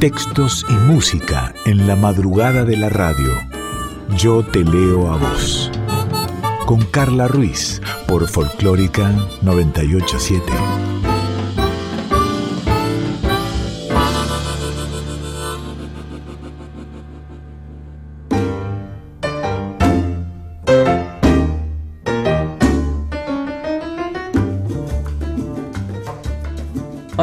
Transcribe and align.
Textos 0.00 0.64
y 0.68 0.72
música 0.74 1.52
en 1.64 1.88
la 1.88 1.96
madrugada 1.96 2.64
de 2.64 2.76
la 2.76 2.88
radio. 2.88 3.32
Yo 4.16 4.44
te 4.44 4.62
leo 4.62 5.10
a 5.10 5.16
vos. 5.16 5.72
Con 6.66 6.82
Carla 6.82 7.26
Ruiz 7.26 7.82
por 8.06 8.28
Folclórica 8.28 9.10
987. 9.42 10.97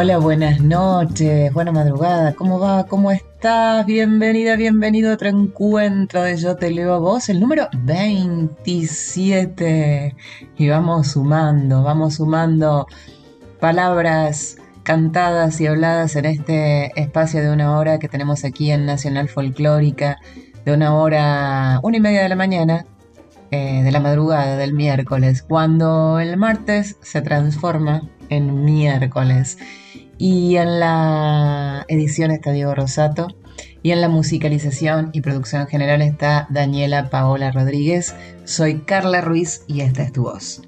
Hola, 0.05 0.19
buenas 0.19 0.61
noches, 0.61 1.51
buena 1.51 1.71
madrugada, 1.71 2.35
¿cómo 2.35 2.59
va? 2.59 2.85
¿Cómo 2.85 3.09
estás? 3.09 3.87
Bienvenida, 3.87 4.55
bienvenido 4.55 5.09
a 5.09 5.15
otro 5.15 5.29
encuentro 5.29 6.21
de 6.21 6.37
Yo 6.37 6.57
Te 6.57 6.69
Leo 6.69 6.93
a 6.93 6.99
Vos, 6.99 7.27
el 7.27 7.39
número 7.39 7.67
27. 7.73 10.15
Y 10.59 10.69
vamos 10.69 11.07
sumando, 11.07 11.81
vamos 11.81 12.17
sumando 12.17 12.85
palabras 13.59 14.57
cantadas 14.83 15.59
y 15.59 15.65
habladas 15.65 16.15
en 16.15 16.25
este 16.25 17.01
espacio 17.01 17.41
de 17.41 17.49
una 17.49 17.75
hora 17.75 17.97
que 17.97 18.07
tenemos 18.07 18.45
aquí 18.45 18.69
en 18.69 18.85
Nacional 18.85 19.27
Folclórica, 19.27 20.19
de 20.65 20.71
una 20.71 20.93
hora, 20.93 21.79
una 21.81 21.97
y 21.97 22.01
media 22.01 22.21
de 22.21 22.29
la 22.29 22.35
mañana, 22.35 22.85
eh, 23.49 23.81
de 23.81 23.91
la 23.91 23.99
madrugada 23.99 24.55
del 24.55 24.73
miércoles, 24.73 25.41
cuando 25.41 26.19
el 26.19 26.37
martes 26.37 26.95
se 27.01 27.23
transforma 27.23 28.03
en 28.29 28.63
miércoles. 28.63 29.57
Y 30.17 30.55
en 30.55 30.79
la 30.79 31.85
edición 31.87 32.31
está 32.31 32.51
Diego 32.51 32.75
Rosato. 32.75 33.27
Y 33.83 33.91
en 33.91 34.01
la 34.01 34.09
musicalización 34.09 35.11
y 35.13 35.21
producción 35.21 35.67
general 35.67 36.01
está 36.01 36.47
Daniela 36.49 37.09
Paola 37.09 37.51
Rodríguez. 37.51 38.15
Soy 38.43 38.79
Carla 38.79 39.21
Ruiz 39.21 39.63
y 39.67 39.81
esta 39.81 40.03
es 40.03 40.11
tu 40.11 40.23
voz. 40.23 40.61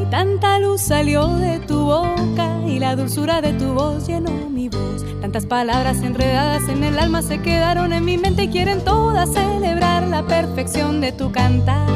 Y 0.00 0.10
tanta 0.10 0.58
luz 0.58 0.80
salió 0.80 1.26
de 1.28 1.58
tu 1.60 1.84
boca 1.84 2.60
y 2.66 2.78
la 2.78 2.96
dulzura 2.96 3.40
de 3.40 3.52
tu 3.54 3.72
voz 3.72 4.06
llenó 4.06 4.30
mi 4.50 4.68
voz. 4.68 5.04
Tantas 5.20 5.46
palabras 5.46 5.98
enredadas 6.02 6.68
en 6.68 6.84
el 6.84 6.98
alma 6.98 7.22
se 7.22 7.40
quedaron 7.40 7.92
en 7.92 8.04
mi 8.04 8.18
mente 8.18 8.44
y 8.44 8.48
quieren 8.48 8.84
todas 8.84 9.32
celebrar 9.32 10.06
la 10.08 10.26
perfección 10.26 11.00
de 11.00 11.12
tu 11.12 11.32
cantar. 11.32 11.86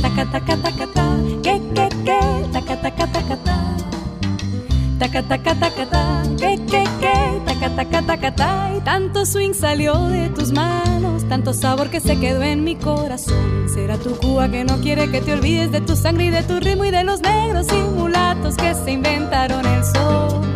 Taca 0.00 0.30
taca 0.30 0.56
taca 0.56 0.86
ta, 0.92 1.16
que 1.42 1.60
que 1.74 1.88
que, 2.04 2.20
taca 2.52 2.80
taca 2.80 3.06
taca 3.06 3.36
ta. 3.36 3.76
Taca 4.98 5.22
taca 5.22 5.54
taca 5.54 5.86
ta, 5.86 6.22
que 6.38 6.51
Y 7.64 8.80
tanto 8.80 9.24
swing 9.24 9.54
salió 9.54 10.08
de 10.08 10.30
tus 10.30 10.50
manos, 10.50 11.22
tanto 11.28 11.54
sabor 11.54 11.90
que 11.90 12.00
se 12.00 12.18
quedó 12.18 12.42
en 12.42 12.64
mi 12.64 12.74
corazón. 12.74 13.68
Será 13.72 13.96
tu 13.98 14.16
Cuba 14.16 14.48
que 14.48 14.64
no 14.64 14.80
quiere 14.80 15.08
que 15.12 15.20
te 15.20 15.32
olvides 15.32 15.70
de 15.70 15.80
tu 15.80 15.94
sangre 15.94 16.24
y 16.24 16.30
de 16.30 16.42
tu 16.42 16.58
ritmo 16.58 16.84
y 16.84 16.90
de 16.90 17.04
los 17.04 17.20
negros 17.20 17.68
y 17.72 17.96
mulatos 17.96 18.56
que 18.56 18.74
se 18.74 18.90
inventaron 18.90 19.64
el 19.64 19.84
sol. 19.84 20.51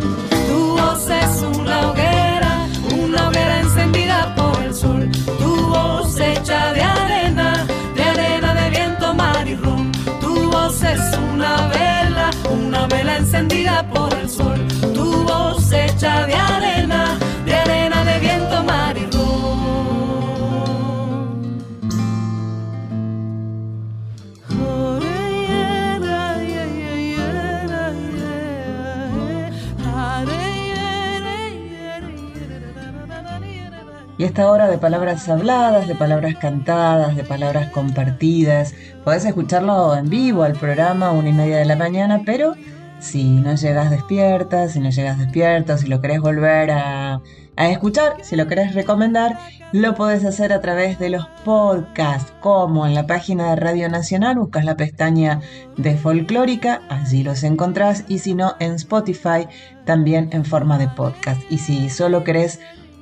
Esta 34.27 34.51
hora 34.51 34.67
de 34.67 34.77
palabras 34.77 35.29
habladas, 35.29 35.87
de 35.87 35.95
palabras 35.95 36.35
cantadas, 36.35 37.15
de 37.15 37.23
palabras 37.23 37.71
compartidas. 37.71 38.73
Podés 39.05 39.23
escucharlo 39.23 39.95
en 39.95 40.09
vivo 40.09 40.43
al 40.43 40.51
programa 40.51 41.11
una 41.11 41.29
y 41.29 41.33
media 41.33 41.57
de 41.57 41.65
la 41.65 41.77
mañana, 41.77 42.21
pero 42.25 42.53
si 42.99 43.23
no 43.23 43.55
llegas 43.55 43.89
despierta, 43.89 44.67
si 44.67 44.81
no 44.81 44.89
llegas 44.89 45.17
despierto, 45.17 45.77
si 45.77 45.87
lo 45.87 46.01
querés 46.01 46.19
volver 46.19 46.71
a, 46.71 47.21
a 47.55 47.69
escuchar, 47.69 48.17
si 48.21 48.35
lo 48.35 48.47
querés 48.47 48.75
recomendar, 48.75 49.39
lo 49.71 49.95
podés 49.95 50.25
hacer 50.25 50.51
a 50.51 50.59
través 50.59 50.99
de 50.99 51.09
los 51.09 51.25
podcasts, 51.45 52.33
como 52.41 52.85
en 52.85 52.95
la 52.95 53.07
página 53.07 53.51
de 53.51 53.55
Radio 53.55 53.87
Nacional, 53.87 54.37
buscas 54.37 54.65
la 54.65 54.75
pestaña 54.75 55.39
de 55.77 55.95
folclórica, 55.95 56.81
allí 56.89 57.23
los 57.23 57.43
encontrás, 57.43 58.03
y 58.09 58.19
si 58.19 58.35
no, 58.35 58.55
en 58.59 58.73
Spotify, 58.73 59.47
también 59.85 60.29
en 60.33 60.43
forma 60.43 60.77
de 60.77 60.89
podcast. 60.89 61.41
Y 61.49 61.59
si 61.59 61.89
solo 61.89 62.25
querés 62.25 62.59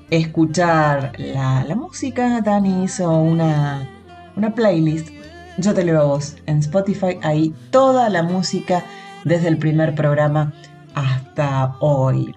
escuchar 0.10 1.14
la, 1.18 1.64
la 1.64 1.76
música, 1.76 2.42
Dani 2.42 2.84
hizo 2.84 3.10
una, 3.12 3.88
una 4.36 4.54
playlist, 4.54 5.10
yo 5.58 5.74
te 5.74 5.84
leo 5.84 6.00
a 6.00 6.04
vos, 6.04 6.36
en 6.46 6.60
Spotify, 6.60 7.18
ahí 7.22 7.54
toda 7.72 8.10
la 8.10 8.24
música 8.24 8.84
desde 9.24 9.48
el 9.48 9.58
primer 9.58 9.96
programa 9.96 10.54
hasta 10.94 11.76
hoy. 11.80 12.36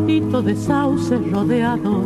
De 0.00 0.56
sauce 0.56 1.18
rodeado. 1.30 2.04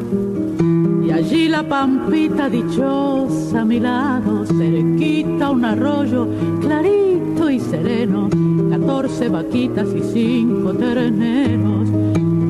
Y 1.06 1.12
allí 1.12 1.48
la 1.48 1.62
pampita 1.62 2.48
dichosa 2.48 3.60
a 3.60 3.64
mi 3.64 3.78
lado, 3.78 4.44
cerquita 4.44 5.50
un 5.50 5.64
arroyo 5.64 6.26
clarito 6.60 7.48
y 7.48 7.60
sereno, 7.60 8.28
catorce 8.70 9.28
vaquitas 9.28 9.86
y 9.94 10.02
cinco 10.02 10.72
terneros, 10.74 11.88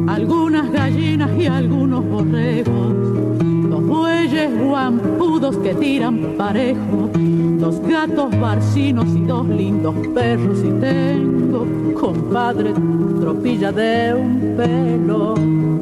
algunas 0.08 0.72
gallinas 0.72 1.30
y 1.38 1.44
algunos 1.44 2.02
borregos, 2.08 2.75
bueyes 4.46 4.66
guampudos 4.66 5.56
que 5.58 5.74
tiran 5.74 6.34
parejo, 6.36 7.10
dos 7.58 7.80
gatos 7.82 8.38
barcinos 8.38 9.06
y 9.08 9.20
dos 9.20 9.46
lindos 9.48 9.94
perros 10.14 10.58
y 10.64 10.70
tengo, 10.80 11.66
compadre, 11.98 12.72
tropilla 13.20 13.72
de 13.72 14.14
un 14.14 14.54
pelo. 14.56 15.75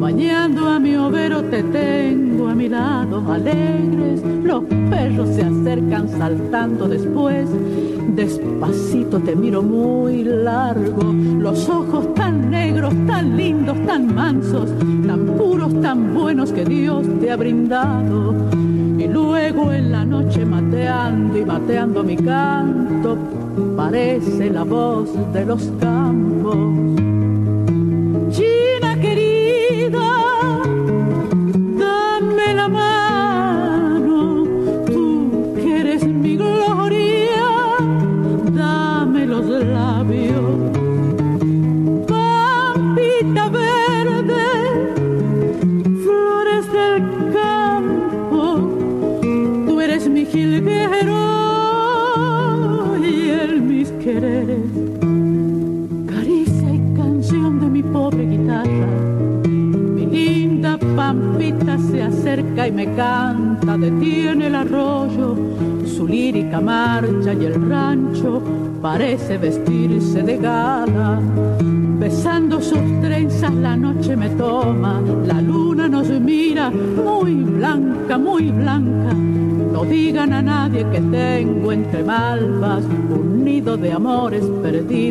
Bañando 0.00 0.66
a 0.66 0.80
mi 0.80 0.96
overo 0.96 1.44
te 1.44 1.62
tengo 1.62 2.48
a 2.48 2.54
mi 2.54 2.68
lado, 2.68 3.22
alegres, 3.30 4.22
los 4.42 4.64
perros 4.90 5.28
se 5.28 5.42
acercan 5.42 6.08
saltando 6.08 6.88
después. 6.88 7.48
Despacito 8.16 9.20
te 9.20 9.36
miro 9.36 9.62
muy 9.62 10.24
largo, 10.24 11.12
los 11.12 11.68
ojos 11.68 12.14
tan 12.14 12.50
negros, 12.50 12.92
tan 13.06 13.36
lindos, 13.36 13.76
tan 13.86 14.12
mansos, 14.12 14.70
tan 15.06 15.26
puros, 15.36 15.80
tan 15.80 16.14
buenos 16.14 16.50
que 16.50 16.64
Dios 16.64 17.06
te 17.20 17.30
ha 17.30 17.36
brindado. 17.36 18.34
Y 18.98 19.06
luego 19.06 19.72
en 19.72 19.92
la 19.92 20.04
noche 20.04 20.44
mateando 20.44 21.38
y 21.38 21.44
mateando 21.44 22.02
mi 22.02 22.16
canto, 22.16 23.16
parece 23.76 24.50
la 24.50 24.64
voz 24.64 25.10
de 25.32 25.44
los 25.44 25.70
campos 25.78 26.87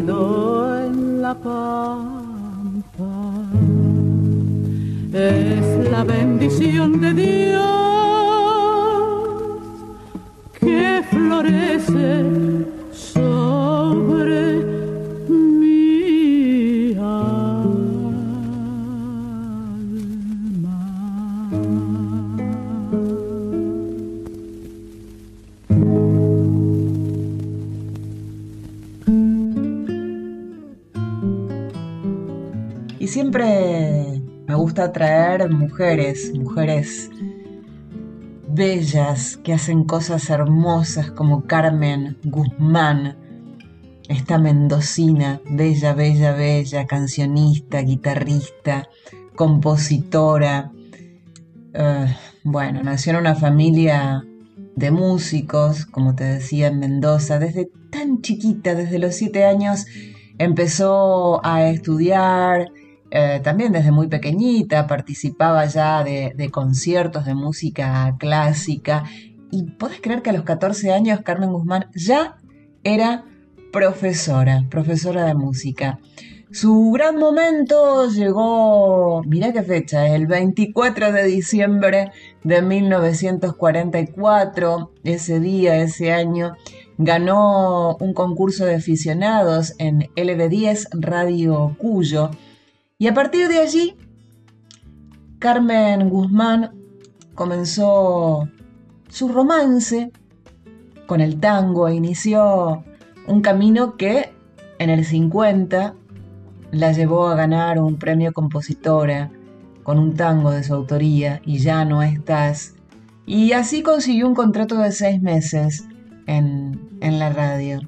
perdido 0.07 0.36
bellas 38.48 39.38
que 39.38 39.54
hacen 39.54 39.83
cosas 39.83 40.30
hermosas 40.30 41.12
como 41.12 41.45
Carmen 41.45 42.18
Guzmán, 42.24 43.18
esta 44.09 44.38
mendocina, 44.38 45.42
bella, 45.50 45.94
bella, 45.94 46.31
bella, 46.33 46.88
cancionista, 46.88 47.81
guitarrista, 47.81 48.88
compositora. 49.36 50.71
Eh, 51.74 52.15
bueno, 52.44 52.81
nació 52.83 53.13
en 53.13 53.19
una 53.19 53.36
familia 53.36 54.25
de 54.75 54.92
músicos, 54.92 55.86
como 55.86 56.15
te 56.15 56.24
decía, 56.24 56.68
en 56.68 56.80
Mendoza. 56.80 57.38
Desde 57.38 57.69
tan 57.92 58.21
chiquita, 58.21 58.75
desde 58.75 59.00
los 59.00 59.15
siete 59.15 59.45
años, 59.45 59.86
empezó 60.38 61.45
a 61.45 61.68
estudiar, 61.68 62.71
eh, 63.09 63.39
también 63.44 63.71
desde 63.71 63.92
muy 63.92 64.07
pequeñita 64.07 64.86
participaba 64.86 65.65
ya 65.65 66.04
de, 66.04 66.50
conciertos 66.51 67.25
de 67.25 67.33
música 67.36 68.15
clásica 68.19 69.06
y 69.50 69.63
podés 69.63 70.01
creer 70.01 70.21
que 70.21 70.31
a 70.31 70.33
los 70.33 70.44
14 70.44 70.92
años 70.92 71.21
Carmen 71.24 71.54
Guzmán 71.54 71.89
ya 71.95 72.36
era 72.83 73.24
profesora, 73.71 74.65
profesora 74.69 75.24
de 75.25 75.36
música. 75.36 76.00
Su 76.51 76.92
gran 76.94 77.18
momento 77.18 78.09
llegó, 78.09 79.24
mira 79.24 79.54
qué 79.54 79.63
fecha, 79.63 80.07
el 80.07 80.27
24 80.27 81.12
de 81.12 81.25
diciembre 81.25 82.12
de 82.44 82.62
1944. 82.62 84.92
Ese 85.04 85.42
día, 85.42 85.75
ese 85.77 86.13
año, 86.13 86.54
ganó 86.98 87.98
un 87.98 88.13
concurso 88.13 88.65
de 88.65 88.75
aficionados 88.75 89.74
en 89.77 90.04
LB10 90.15 90.88
Radio 90.94 91.75
Cuyo 91.77 92.31
y 92.97 93.07
a 93.07 93.13
partir 93.13 93.47
de 93.47 93.59
allí, 93.59 93.95
Carmen 95.39 96.09
Guzmán 96.09 96.71
comenzó 97.35 98.49
su 99.09 99.27
romance 99.27 100.11
con 101.05 101.21
el 101.21 101.39
tango 101.39 101.88
e 101.88 101.95
inició 101.95 102.83
un 103.27 103.41
camino 103.41 103.97
que 103.97 104.33
en 104.79 104.89
el 104.89 105.05
50 105.05 105.94
la 106.71 106.91
llevó 106.91 107.27
a 107.27 107.35
ganar 107.35 107.79
un 107.79 107.97
premio 107.97 108.33
compositora 108.33 109.31
con 109.83 109.99
un 109.99 110.15
tango 110.15 110.51
de 110.51 110.63
su 110.63 110.73
autoría 110.73 111.41
y 111.45 111.59
ya 111.59 111.85
no 111.85 112.03
estás. 112.03 112.75
Y 113.25 113.53
así 113.53 113.83
consiguió 113.83 114.27
un 114.27 114.35
contrato 114.35 114.77
de 114.77 114.91
seis 114.91 115.21
meses 115.21 115.85
en, 116.25 116.97
en 117.01 117.19
la 117.19 117.29
radio. 117.29 117.81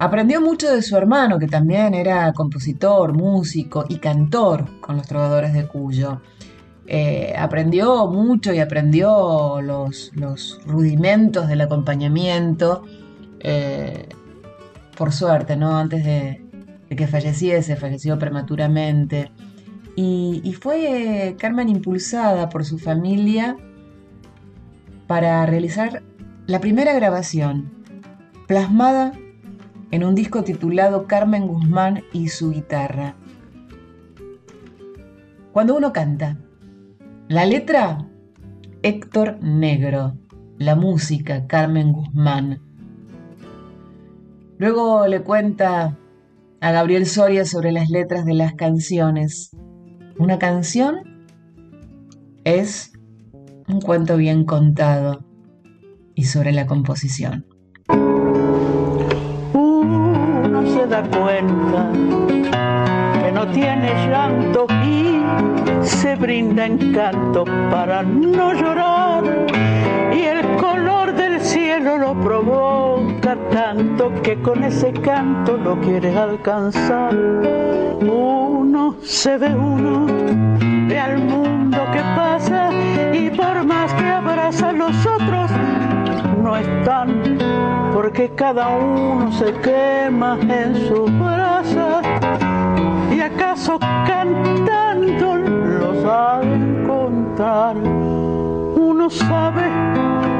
Aprendió 0.00 0.40
mucho 0.40 0.74
de 0.74 0.80
su 0.80 0.96
hermano, 0.96 1.38
que 1.38 1.46
también 1.46 1.92
era 1.92 2.32
compositor, 2.32 3.12
músico 3.12 3.84
y 3.86 3.98
cantor 3.98 4.80
con 4.80 4.96
los 4.96 5.06
trovadores 5.06 5.52
de 5.52 5.66
Cuyo. 5.66 6.22
Eh, 6.86 7.34
aprendió 7.36 8.06
mucho 8.06 8.54
y 8.54 8.60
aprendió 8.60 9.60
los, 9.60 10.10
rudimentos 10.64 11.48
del 11.48 11.60
acompañamiento. 11.60 12.82
Eh, 13.40 14.08
por 14.96 15.12
suerte, 15.12 15.54
¿no? 15.56 15.76
Antes 15.76 16.02
de, 16.02 16.46
que 16.88 17.06
falleciese, 17.06 17.76
falleció 17.76 18.18
prematuramente. 18.18 19.30
Y, 19.96 20.40
y 20.42 20.54
fue 20.54 21.36
Carmen 21.38 21.68
impulsada 21.68 22.48
por 22.48 22.64
su 22.64 22.78
familia 22.78 23.58
para 25.06 25.44
realizar 25.44 26.02
la 26.46 26.58
primera 26.58 26.94
grabación, 26.94 27.70
plasmada 28.46 29.12
en 29.90 30.04
un 30.04 30.14
disco 30.14 30.44
titulado 30.44 31.06
Carmen 31.06 31.46
Guzmán 31.46 32.02
y 32.12 32.28
su 32.28 32.52
guitarra. 32.52 33.16
Cuando 35.52 35.76
uno 35.76 35.92
canta, 35.92 36.38
la 37.28 37.44
letra, 37.44 38.06
Héctor 38.82 39.38
Negro, 39.42 40.16
la 40.58 40.76
música, 40.76 41.46
Carmen 41.46 41.92
Guzmán. 41.92 42.60
Luego 44.58 45.06
le 45.06 45.22
cuenta 45.22 45.98
a 46.60 46.72
Gabriel 46.72 47.06
Soria 47.06 47.44
sobre 47.44 47.72
las 47.72 47.90
letras 47.90 48.24
de 48.24 48.34
las 48.34 48.54
canciones. 48.54 49.50
Una 50.18 50.38
canción 50.38 50.96
es 52.44 52.92
un 53.68 53.80
cuento 53.80 54.16
bien 54.16 54.44
contado 54.44 55.24
y 56.14 56.24
sobre 56.24 56.52
la 56.52 56.66
composición 56.66 57.46
da 60.90 61.02
cuenta 61.02 61.88
que 63.22 63.30
no 63.30 63.46
tiene 63.52 63.92
llanto 64.08 64.66
y 64.84 65.22
se 65.86 66.16
brinda 66.16 66.66
encanto 66.66 67.44
para 67.70 68.02
no 68.02 68.52
llorar 68.52 69.22
y 70.12 70.22
el 70.22 70.44
color 70.56 71.14
del 71.14 71.40
cielo 71.40 71.96
lo 71.96 72.14
provoca 72.20 73.36
tanto 73.52 74.12
que 74.24 74.42
con 74.42 74.64
ese 74.64 74.92
canto 74.92 75.56
lo 75.56 75.80
quiere 75.80 76.16
alcanzar. 76.18 77.14
Uno 77.14 78.96
se 79.00 79.38
ve 79.38 79.54
uno, 79.54 80.06
ve 80.88 80.98
al 80.98 81.18
mundo 81.18 81.78
que 81.92 82.00
pasa 82.16 82.70
y 83.12 83.30
por 83.30 83.64
más 83.64 83.94
que 83.94 84.06
abraza 84.06 84.70
a 84.70 84.72
los 84.72 85.06
otros, 85.06 85.52
no 86.40 86.56
están, 86.56 87.38
porque 87.92 88.30
cada 88.30 88.68
uno 88.68 89.30
se 89.32 89.52
quema 89.54 90.38
en 90.40 90.74
su 90.88 91.04
brasa. 91.04 92.00
¿Y 93.14 93.20
acaso 93.20 93.78
cantando 94.06 95.36
lo 95.36 96.02
saben 96.02 96.84
contar? 96.86 97.76
Uno 97.76 99.10
sabe 99.10 99.64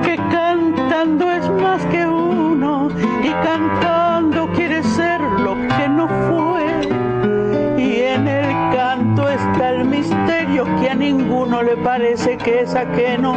que 0.02 0.16
cantando 0.30 1.30
es 1.30 1.48
más 1.62 1.84
que 1.86 2.06
uno 2.06 2.88
y 3.22 3.30
cantando 3.44 4.48
quiere 4.52 4.82
ser 4.82 5.20
lo 5.20 5.54
que 5.54 5.88
no 5.88 6.08
fue. 6.28 7.82
Y 7.82 8.00
en 8.02 8.26
el 8.26 8.50
canto 8.74 9.28
está 9.28 9.70
el 9.70 9.84
misterio 9.84 10.64
que 10.80 10.90
a 10.90 10.94
ninguno 10.94 11.62
le 11.62 11.76
parece 11.76 12.36
que 12.38 12.62
es 12.62 12.74
ajeno 12.74 13.34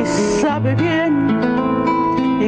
y 0.00 0.06
sabe 0.06 0.74
bien. 0.74 1.37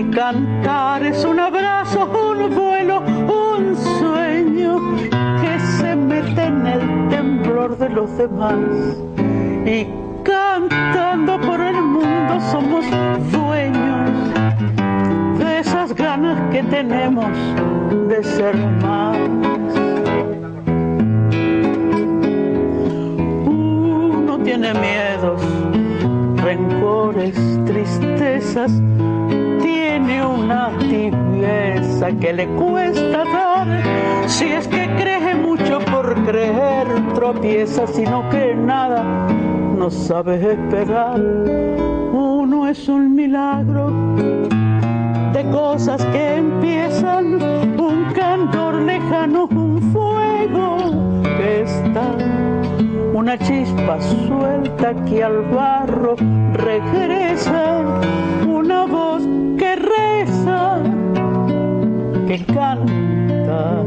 Y 0.01 0.05
cantar 0.13 1.03
es 1.05 1.27
un 1.27 1.39
abrazo, 1.39 2.07
un 2.07 2.55
vuelo, 2.55 3.01
un 3.01 3.77
sueño 3.99 4.97
que 5.43 5.61
se 5.77 5.95
mete 5.95 6.43
en 6.43 6.67
el 6.67 7.09
temblor 7.11 7.77
de 7.77 7.91
los 7.91 8.17
demás. 8.17 8.57
Y 9.67 9.87
cantando 10.25 11.39
por 11.43 11.61
el 11.61 11.83
mundo 11.83 12.41
somos 12.51 12.87
dueños 13.31 14.11
de 15.39 15.59
esas 15.59 15.95
ganas 15.95 16.51
que 16.51 16.63
tenemos 16.63 17.37
de 18.09 18.25
ser 18.25 18.57
más. 18.81 19.19
Uno 23.45 24.39
tiene 24.45 24.73
miedos, 24.73 25.43
rencores, 26.43 27.37
tristezas, 27.67 28.73
tiene 29.71 30.25
una 30.25 30.71
tibieza 30.79 32.13
que 32.21 32.33
le 32.33 32.47
cuesta 32.49 33.25
dar. 33.25 33.69
Si 34.27 34.47
es 34.47 34.67
que 34.67 34.89
cree 34.99 35.35
mucho 35.35 35.79
por 35.93 36.15
creer, 36.25 36.87
tropieza, 37.15 37.87
sino 37.87 38.29
que 38.31 38.55
nada 38.55 39.03
no 39.77 39.91
sabes 39.91 40.45
esperar. 40.45 41.21
Uno 42.13 42.69
es 42.69 42.89
un 42.89 43.15
milagro 43.15 43.91
de 45.33 45.43
cosas 45.53 46.05
que 46.07 46.37
empiezan, 46.37 47.41
un 47.79 48.13
cantor 48.15 48.75
lejano, 48.83 49.47
un 49.47 49.81
fuego 49.93 51.23
que 51.23 51.63
está, 51.63 52.09
una 53.15 53.39
chispa 53.39 54.01
suelta 54.01 54.95
que 55.05 55.23
al 55.23 55.43
barro 55.53 56.17
regresa, 56.55 57.83
que 62.31 62.45
canta 62.45 63.83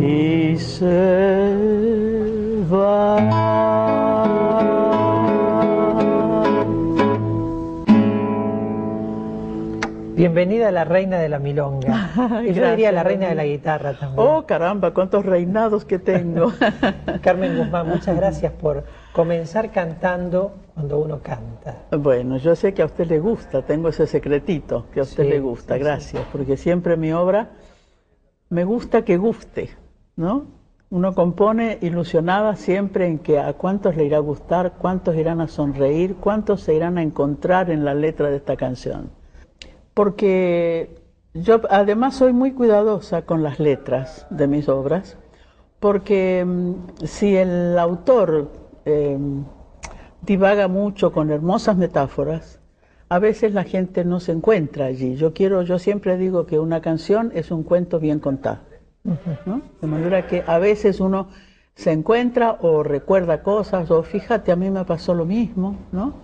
y 0.00 0.56
se 0.58 1.54
va. 2.72 3.20
Bienvenida 10.16 10.68
a 10.68 10.72
la 10.72 10.82
reina 10.82 11.18
de 11.18 11.28
la 11.28 11.38
milonga. 11.38 12.10
y 12.44 12.52
yo 12.52 12.68
diría 12.68 12.90
la 12.90 13.04
reina 13.04 13.28
de 13.28 13.36
la 13.36 13.44
guitarra 13.44 13.92
también. 13.92 14.26
Oh, 14.26 14.44
caramba, 14.44 14.92
cuántos 14.92 15.24
reinados 15.24 15.84
que 15.84 16.00
tengo. 16.00 16.52
Carmen 17.22 17.58
Guzmán, 17.58 17.88
muchas 17.88 18.16
gracias 18.16 18.52
por 18.52 18.82
comenzar 19.14 19.70
cantando 19.70 20.52
cuando 20.74 20.98
uno 20.98 21.20
canta. 21.22 21.76
Bueno, 21.96 22.36
yo 22.36 22.56
sé 22.56 22.74
que 22.74 22.82
a 22.82 22.86
usted 22.86 23.06
le 23.06 23.20
gusta, 23.20 23.62
tengo 23.62 23.88
ese 23.88 24.08
secretito 24.08 24.86
que 24.92 24.98
a 25.00 25.04
usted 25.04 25.22
Sí, 25.22 25.30
le 25.30 25.38
gusta, 25.40 25.74
sí, 25.74 25.78
sí. 25.80 25.84
gracias, 25.84 26.26
porque 26.32 26.56
siempre 26.56 26.96
mi 26.96 27.12
obra 27.12 27.50
me 28.50 28.64
gusta 28.64 29.02
que 29.04 29.16
guste, 29.16 29.70
¿no? 30.16 30.46
Uno 30.90 31.14
compone 31.14 31.78
ilusionada 31.80 32.56
siempre 32.56 33.06
en 33.06 33.20
que 33.20 33.38
a 33.38 33.52
cuántos 33.52 33.94
le 33.96 34.04
irá 34.04 34.16
a 34.16 34.20
gustar, 34.20 34.74
cuántos 34.78 35.14
irán 35.16 35.40
a 35.40 35.46
sonreír, 35.46 36.16
cuántos 36.16 36.62
se 36.62 36.74
irán 36.74 36.98
a 36.98 37.02
encontrar 37.02 37.70
en 37.70 37.84
la 37.84 37.94
letra 37.94 38.30
de 38.30 38.36
esta 38.36 38.56
canción. 38.56 39.10
Porque 39.94 41.02
yo 41.34 41.60
además 41.70 42.16
soy 42.16 42.32
muy 42.32 42.52
cuidadosa 42.52 43.22
con 43.22 43.44
las 43.44 43.60
letras 43.60 44.26
de 44.30 44.48
mis 44.48 44.68
obras, 44.68 45.16
porque 45.78 46.44
mm, 46.44 47.04
si 47.04 47.36
el 47.36 47.78
autor 47.78 48.63
eh, 48.84 49.18
divaga 50.22 50.68
mucho 50.68 51.12
con 51.12 51.30
hermosas 51.30 51.76
metáforas, 51.76 52.60
a 53.08 53.18
veces 53.18 53.52
la 53.52 53.64
gente 53.64 54.04
no 54.04 54.20
se 54.20 54.32
encuentra 54.32 54.86
allí. 54.86 55.16
Yo 55.16 55.32
quiero, 55.32 55.62
yo 55.62 55.78
siempre 55.78 56.16
digo 56.16 56.46
que 56.46 56.58
una 56.58 56.80
canción 56.80 57.30
es 57.34 57.50
un 57.50 57.62
cuento 57.62 58.00
bien 58.00 58.18
contado, 58.18 58.60
¿no? 59.46 59.62
De 59.80 59.86
manera 59.86 60.26
que 60.26 60.42
a 60.46 60.58
veces 60.58 61.00
uno 61.00 61.28
se 61.74 61.92
encuentra 61.92 62.58
o 62.60 62.82
recuerda 62.82 63.42
cosas, 63.42 63.90
o 63.90 64.02
fíjate, 64.02 64.52
a 64.52 64.56
mí 64.56 64.70
me 64.70 64.84
pasó 64.84 65.14
lo 65.14 65.24
mismo, 65.24 65.76
¿no? 65.92 66.14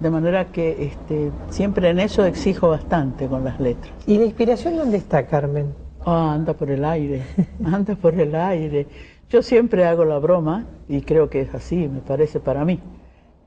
De 0.00 0.10
manera 0.10 0.46
que 0.46 0.86
este, 0.86 1.30
siempre 1.48 1.88
en 1.88 2.00
eso 2.00 2.24
exijo 2.24 2.68
bastante 2.68 3.26
con 3.28 3.44
las 3.44 3.60
letras. 3.60 3.92
¿Y 4.06 4.18
la 4.18 4.24
inspiración 4.24 4.76
dónde 4.76 4.98
está, 4.98 5.26
Carmen? 5.26 5.74
Ah, 6.04 6.34
anda 6.34 6.52
por 6.54 6.70
el 6.70 6.84
aire, 6.84 7.22
anda 7.64 7.94
por 7.94 8.14
el 8.14 8.34
aire. 8.34 8.86
Yo 9.28 9.42
siempre 9.42 9.84
hago 9.84 10.04
la 10.04 10.18
broma, 10.18 10.66
y 10.88 11.00
creo 11.00 11.28
que 11.28 11.40
es 11.40 11.52
así, 11.52 11.88
me 11.88 12.00
parece 12.00 12.38
para 12.38 12.64
mí. 12.64 12.78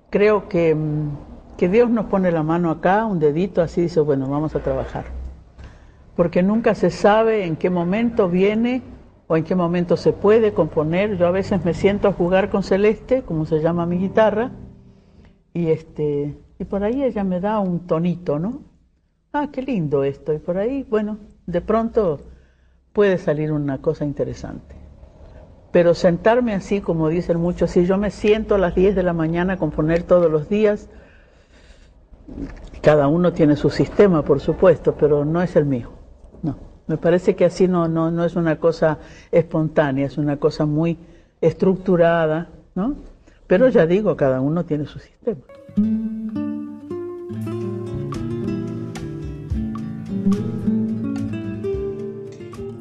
Creo 0.10 0.50
que, 0.50 0.76
mm, 0.76 1.56
que 1.58 1.70
Dios 1.70 1.90
nos 1.90 2.08
pone 2.08 2.32
la 2.32 2.44
mano 2.44 2.70
acá, 2.70 3.06
un 3.06 3.20
dedito 3.20 3.62
así, 3.62 3.82
dice, 3.84 4.02
bueno, 4.02 4.28
vamos 4.28 4.56
a 4.56 4.60
trabajar. 4.60 5.06
Porque 6.18 6.44
nunca 6.44 6.76
se 6.76 6.90
sabe 6.90 7.46
en 7.46 7.56
qué 7.56 7.70
momento 7.70 8.28
viene 8.28 8.82
o 9.28 9.38
en 9.38 9.46
qué 9.46 9.56
momento 9.56 9.96
se 9.96 10.12
puede 10.12 10.54
componer. 10.54 11.18
Yo 11.18 11.28
a 11.28 11.32
veces 11.32 11.64
me 11.64 11.74
siento 11.74 12.10
a 12.10 12.14
jugar 12.14 12.50
con 12.50 12.64
Celeste, 12.64 13.22
como 13.22 13.46
se 13.46 13.62
llama 13.62 13.86
mi 13.86 14.00
guitarra, 14.00 14.52
y, 15.54 15.68
este, 15.68 16.38
y 16.58 16.66
por 16.66 16.84
ahí 16.84 17.04
ella 17.04 17.24
me 17.24 17.40
da 17.40 17.60
un 17.60 17.88
tonito, 17.88 18.38
¿no? 18.38 18.64
Ah, 19.32 19.48
qué 19.52 19.62
lindo 19.62 20.04
esto. 20.04 20.34
Y 20.34 20.40
por 20.40 20.58
ahí, 20.58 20.86
bueno, 20.90 21.20
de 21.46 21.62
pronto 21.62 22.20
puede 22.92 23.18
salir 23.18 23.54
una 23.54 23.78
cosa 23.78 24.04
interesante. 24.04 24.79
Pero 25.72 25.94
sentarme 25.94 26.54
así, 26.54 26.82
como 26.82 27.10
dicen 27.10 27.40
muchos, 27.40 27.72
si 27.72 27.86
yo 27.86 27.98
me 27.98 28.10
siento 28.10 28.56
a 28.56 28.58
las 28.58 28.76
10 28.76 28.96
de 28.96 29.04
la 29.04 29.14
mañana 29.14 29.54
a 29.54 29.58
componer 29.58 30.04
todos 30.04 30.32
los 30.32 30.50
días, 30.50 30.90
cada 32.82 33.08
uno 33.08 33.34
tiene 33.34 33.56
su 33.56 33.70
sistema, 33.70 34.24
por 34.24 34.40
supuesto, 34.40 34.96
pero 35.00 35.26
no 35.26 35.42
es 35.42 35.56
el 35.56 35.66
mío. 35.66 35.92
No, 36.42 36.58
me 36.88 36.98
parece 36.98 37.36
que 37.36 37.46
así 37.46 37.68
no, 37.68 37.88
no, 37.88 38.10
no 38.10 38.24
es 38.24 38.36
una 38.36 38.58
cosa 38.58 38.98
espontánea, 39.32 40.06
es 40.06 40.18
una 40.18 40.38
cosa 40.38 40.66
muy 40.66 40.98
estructurada, 41.42 42.50
¿no? 42.74 42.96
Pero 43.46 43.68
ya 43.68 43.86
digo, 43.86 44.16
cada 44.16 44.42
uno 44.42 44.66
tiene 44.66 44.86
su 44.86 45.00
sistema. 45.00 45.42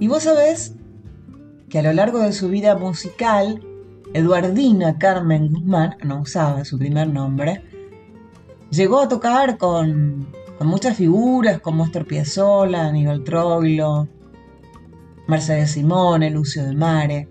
Y 0.01 0.07
vos 0.07 0.23
sabés 0.23 0.78
que 1.69 1.79
a 1.79 1.83
lo 1.83 1.93
largo 1.93 2.21
de 2.21 2.33
su 2.33 2.49
vida 2.49 2.77
musical, 2.77 3.63
Eduardina 4.15 4.99
Carmen 4.99 5.49
Guzmán, 5.53 5.97
no 6.03 6.23
usaba 6.23 6.65
su 6.65 6.79
primer 6.79 7.09
nombre, 7.09 7.63
llegó 8.71 9.01
a 9.01 9.09
tocar 9.09 9.59
con, 9.59 10.29
con 10.57 10.67
muchas 10.67 10.97
figuras 10.97 11.61
como 11.61 11.85
Astor 11.85 12.07
Piazzolla, 12.07 12.87
Aníbal 12.87 13.23
Troilo, 13.23 14.09
Mercedes 15.27 15.73
Simone, 15.73 16.31
Lucio 16.31 16.65
de 16.65 16.75
Mare. 16.75 17.29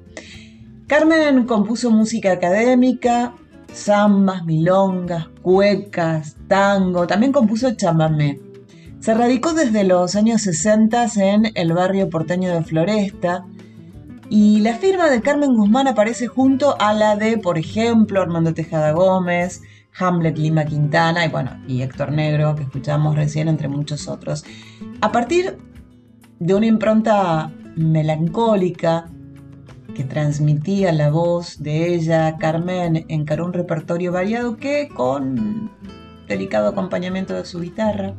Carmen 0.86 1.46
compuso 1.46 1.89
música 1.89 2.32
académica, 2.32 3.34
zambas, 3.74 4.46
milongas, 4.46 5.27
cuecas, 5.41 6.38
tango, 6.48 7.08
también 7.08 7.32
compuso 7.32 7.72
chamamé. 7.72 8.39
Se 9.00 9.13
radicó 9.13 9.53
desde 9.53 9.84
los 9.84 10.15
años 10.15 10.44
60 10.44 11.08
en 11.17 11.51
el 11.56 11.74
barrio 11.74 12.10
porteño 12.10 12.53
de 12.53 12.63
Floresta 12.63 13.46
y 14.29 14.60
la 14.60 14.75
firma 14.75 15.10
de 15.10 15.22
Carmen 15.22 15.55
Guzmán 15.55 15.88
aparece 15.88 16.27
junto 16.27 16.75
a 16.79 16.93
la 16.93 17.15
de, 17.15 17.38
por 17.38 17.57
ejemplo, 17.57 18.22
Armando 18.22 18.53
Tejada 18.53 18.91
Gómez, 18.91 19.62
Hamlet 19.98 20.38
Lima 20.38 20.65
Quintana 20.65 21.25
y 21.25 21.29
bueno, 21.29 21.51
y 21.67 21.81
Héctor 21.81 22.12
Negro, 22.12 22.55
que 22.55 22.63
escuchamos 22.63 23.15
recién, 23.15 23.48
entre 23.48 23.67
muchos 23.67 24.07
otros. 24.07 24.43
A 25.01 25.12
partir 25.12 25.57
de 26.39 26.53
una 26.53 26.65
impronta 26.65 27.51
melancólica 27.75 29.10
que 29.96 30.03
transmitía 30.03 30.91
la 30.91 31.10
voz 31.10 31.63
de 31.63 31.96
ella, 31.96 32.36
Carmen 32.38 33.05
encaró 33.07 33.46
un 33.46 33.53
repertorio 33.53 34.12
variado 34.12 34.57
que, 34.57 34.89
con 34.89 35.72
delicado 36.27 36.67
acompañamiento 36.67 37.34
de 37.34 37.46
su 37.46 37.62
guitarra, 37.62 38.13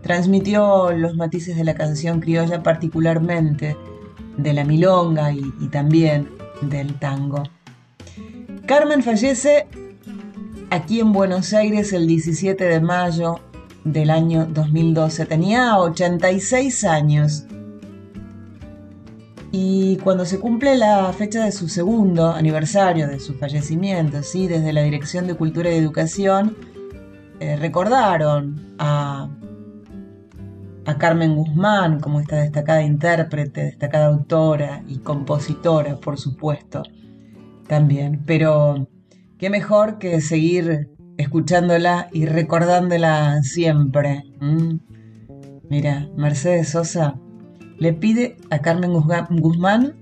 transmitió 0.00 0.92
los 0.92 1.14
matices 1.14 1.56
de 1.56 1.64
la 1.64 1.74
canción 1.74 2.20
criolla, 2.20 2.62
particularmente 2.62 3.76
de 4.36 4.52
la 4.52 4.64
milonga 4.64 5.32
y, 5.32 5.68
también 5.70 6.28
del 6.62 6.98
tango. 6.98 7.42
Carmen 8.66 9.02
fallece 9.02 9.66
aquí 10.70 11.00
en 11.00 11.12
Buenos 11.12 11.52
Aires 11.52 11.92
el 11.92 12.06
17 12.06 12.64
de 12.64 12.80
mayo 12.80 13.40
del 13.84 14.10
año 14.10 14.46
2012. 14.46 15.26
Tenía 15.26 15.78
86 15.78 16.84
años. 16.84 17.44
Y 19.54 19.98
cuando 19.98 20.24
se 20.24 20.38
cumple 20.40 20.76
la 20.76 21.12
fecha 21.12 21.44
de 21.44 21.52
su 21.52 21.68
segundo 21.68 22.30
aniversario 22.30 23.06
de 23.06 23.20
su 23.20 23.34
fallecimiento, 23.34 24.22
¿sí? 24.22 24.48
desde 24.48 24.72
la 24.72 24.82
Dirección 24.82 25.26
de 25.26 25.34
Cultura 25.34 25.70
y 25.70 25.76
Educación, 25.76 26.56
eh, 27.38 27.56
recordaron 27.56 28.74
a, 28.78 29.28
a 30.84 30.98
Carmen 30.98 31.36
Guzmán 31.36 32.00
como 32.00 32.20
esta 32.20 32.36
destacada 32.36 32.82
intérprete, 32.82 33.64
destacada 33.64 34.06
autora 34.06 34.82
y 34.88 34.98
compositora, 34.98 35.96
por 35.96 36.18
supuesto, 36.18 36.82
también. 37.68 38.22
Pero 38.26 38.88
qué 39.38 39.50
mejor 39.50 39.98
que 39.98 40.20
seguir 40.20 40.90
escuchándola 41.16 42.08
y 42.12 42.26
recordándola 42.26 43.42
siempre. 43.42 44.24
Mira, 45.68 46.08
Mercedes 46.16 46.70
Sosa 46.70 47.18
le 47.78 47.92
pide 47.92 48.36
a 48.50 48.58
Carmen 48.58 48.92
Guzmán 48.92 49.94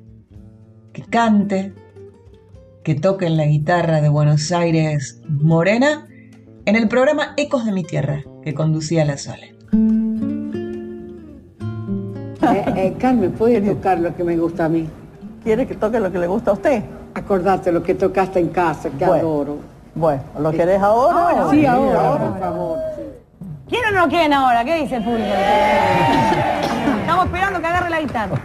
que 0.92 1.02
cante, 1.02 1.72
que 2.82 2.94
toque 2.94 3.26
en 3.26 3.36
la 3.36 3.46
guitarra 3.46 4.00
de 4.00 4.08
Buenos 4.08 4.50
Aires 4.52 5.20
Morena 5.28 6.06
en 6.64 6.76
el 6.76 6.88
programa 6.88 7.34
Ecos 7.36 7.64
de 7.64 7.72
mi 7.72 7.84
Tierra 7.84 8.24
que 8.42 8.54
conducía 8.54 9.04
La 9.04 9.16
Sole. 9.16 9.59
Eh, 12.42 12.64
eh, 12.76 12.94
Carmen, 12.98 13.32
¿puede 13.32 13.60
tocar 13.60 13.98
lo 13.98 14.14
que 14.16 14.24
me 14.24 14.36
gusta 14.36 14.64
a 14.64 14.68
mí? 14.68 14.88
¿Quiere 15.44 15.66
que 15.66 15.74
toque 15.74 16.00
lo 16.00 16.10
que 16.10 16.18
le 16.18 16.26
gusta 16.26 16.52
a 16.52 16.54
usted? 16.54 16.82
Acordate 17.14 17.70
lo 17.70 17.82
que 17.82 17.94
tocaste 17.94 18.38
en 18.40 18.48
casa, 18.48 18.88
que 18.90 19.04
adoro. 19.04 19.58
Bueno, 19.94 20.22
¿lo 20.38 20.50
querés 20.50 20.80
ahora? 20.80 21.50
sí, 21.50 21.66
ahora, 21.66 22.18
por 22.18 22.38
favor. 22.38 22.78
¿Quieren 23.68 23.96
o 23.96 24.00
no 24.00 24.08
quieren 24.08 24.32
ahora? 24.32 24.64
¿Qué 24.64 24.76
dice 24.76 24.96
el 24.96 25.04
público? 25.04 25.28
Estamos 27.00 27.26
esperando 27.26 27.60
que 27.60 27.66
agarre 27.66 27.90
la 27.90 28.00
guitarra. 28.00 28.36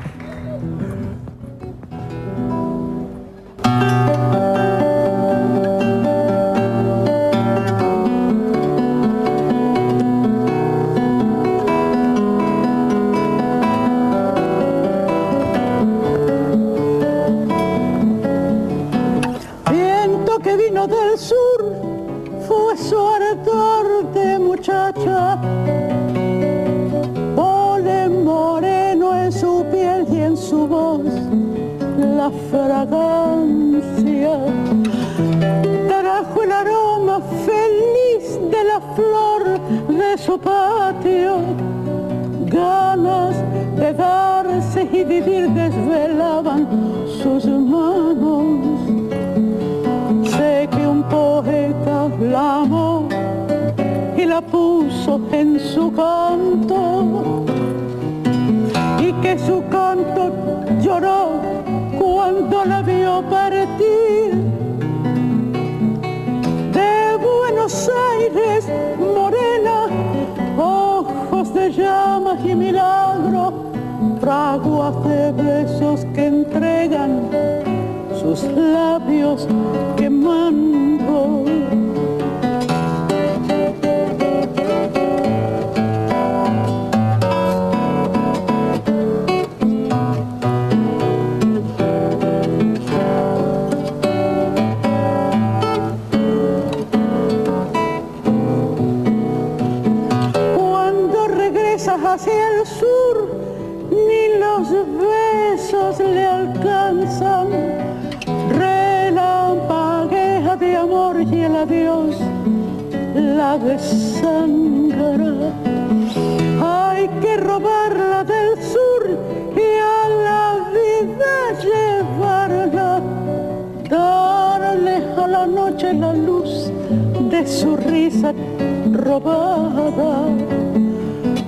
Robada. 129.06 130.28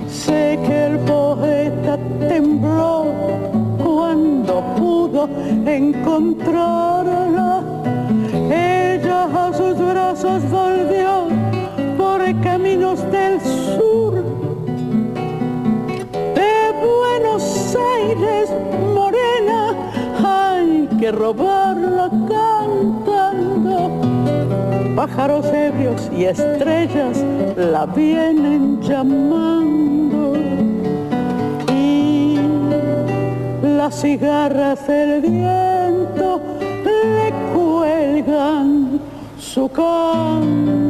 Sé 0.08 0.58
que 0.64 0.86
el 0.86 0.98
poeta 1.00 1.98
tembló 2.28 3.06
cuando 3.84 4.62
pudo 4.76 5.28
encontrarla 5.66 7.62
a 9.34 9.52
sus 9.52 9.76
brazos 9.78 10.42
volvió 10.50 11.26
por 11.96 12.20
caminos 12.42 12.98
del 13.10 13.40
sur. 13.40 14.14
De 16.34 16.54
Buenos 16.80 17.76
Aires, 17.94 18.50
morena, 18.94 19.74
hay 20.24 20.88
que 20.98 21.12
robarla 21.12 21.67
Pájaros 25.08 25.46
ebrios 25.46 26.10
y 26.16 26.24
estrellas 26.24 27.24
la 27.56 27.86
vienen 27.86 28.80
llamando. 28.80 30.34
Y 31.74 32.38
las 33.62 34.00
cigarras 34.00 34.86
del 34.86 35.22
viento 35.22 36.40
le 36.84 37.32
cuelgan 37.54 39.00
su 39.38 39.68
canto. 39.68 40.87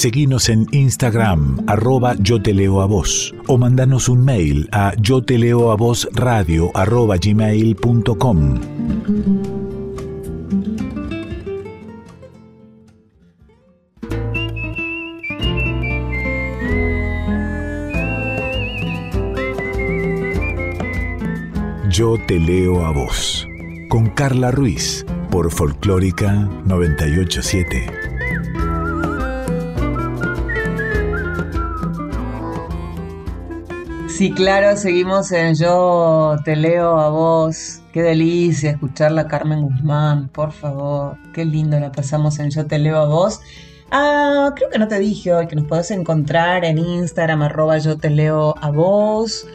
Seguinos 0.00 0.48
en 0.48 0.66
Instagram, 0.72 1.62
arroba 1.66 2.16
yo 2.20 2.40
te 2.40 2.54
leo 2.54 2.80
a 2.80 2.86
vos, 2.86 3.34
o 3.48 3.58
mandanos 3.58 4.08
un 4.08 4.24
mail 4.24 4.66
a 4.72 4.94
yo 4.98 5.22
te 5.22 5.36
leo 5.36 5.72
a 5.72 5.76
vos 5.76 6.08
radio 6.14 6.70
arroba 6.74 7.18
gmail.com. 7.18 8.60
Yo 21.90 22.16
te 22.26 22.40
leo 22.40 22.86
a 22.86 22.90
vos, 22.90 23.46
con 23.90 24.06
Carla 24.08 24.50
Ruiz, 24.50 25.04
por 25.30 25.50
Folclórica 25.50 26.48
987. 26.64 27.99
Sí, 34.20 34.32
claro, 34.32 34.76
seguimos 34.76 35.32
en 35.32 35.54
Yo 35.54 36.36
te 36.44 36.54
leo 36.54 37.00
a 37.00 37.08
vos. 37.08 37.80
Qué 37.90 38.02
delicia 38.02 38.72
escucharla 38.72 39.26
Carmen 39.28 39.62
Guzmán, 39.62 40.28
por 40.28 40.52
favor. 40.52 41.16
Qué 41.32 41.46
lindo 41.46 41.80
la 41.80 41.90
pasamos 41.90 42.38
en 42.38 42.50
Yo 42.50 42.66
te 42.66 42.78
leo 42.78 42.98
a 42.98 43.06
vos. 43.06 43.40
Ah, 43.90 44.52
creo 44.54 44.68
que 44.68 44.78
no 44.78 44.88
te 44.88 44.98
dije 44.98 45.32
hoy 45.32 45.46
que 45.46 45.56
nos 45.56 45.64
podés 45.64 45.90
encontrar 45.90 46.66
en 46.66 46.76
Instagram, 46.76 47.40
arroba 47.40 47.78
yo 47.78 47.96
te 47.96 48.10
leo 48.10 48.54
a 48.60 48.70
vos. 48.70 49.46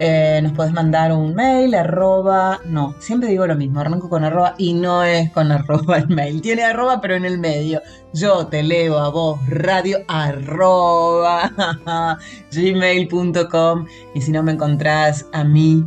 Eh, 0.00 0.40
nos 0.42 0.52
podés 0.52 0.72
mandar 0.72 1.12
un 1.12 1.36
mail, 1.36 1.72
arroba, 1.74 2.60
no, 2.64 2.96
siempre 2.98 3.28
digo 3.28 3.46
lo 3.46 3.54
mismo, 3.54 3.78
arranco 3.78 4.08
con 4.08 4.24
arroba 4.24 4.56
y 4.58 4.74
no 4.74 5.04
es 5.04 5.30
con 5.30 5.52
arroba 5.52 5.98
el 5.98 6.08
mail, 6.08 6.42
tiene 6.42 6.64
arroba 6.64 7.00
pero 7.00 7.14
en 7.14 7.24
el 7.24 7.38
medio. 7.38 7.80
Yo 8.12 8.48
te 8.48 8.62
leo 8.62 8.98
a 8.98 9.10
vos, 9.10 9.38
radio 9.48 9.98
arroba 10.08 11.50
gmail.com 12.52 13.86
y 14.14 14.20
si 14.20 14.32
no 14.32 14.42
me 14.42 14.52
encontrás 14.52 15.26
a 15.32 15.44
mí 15.44 15.84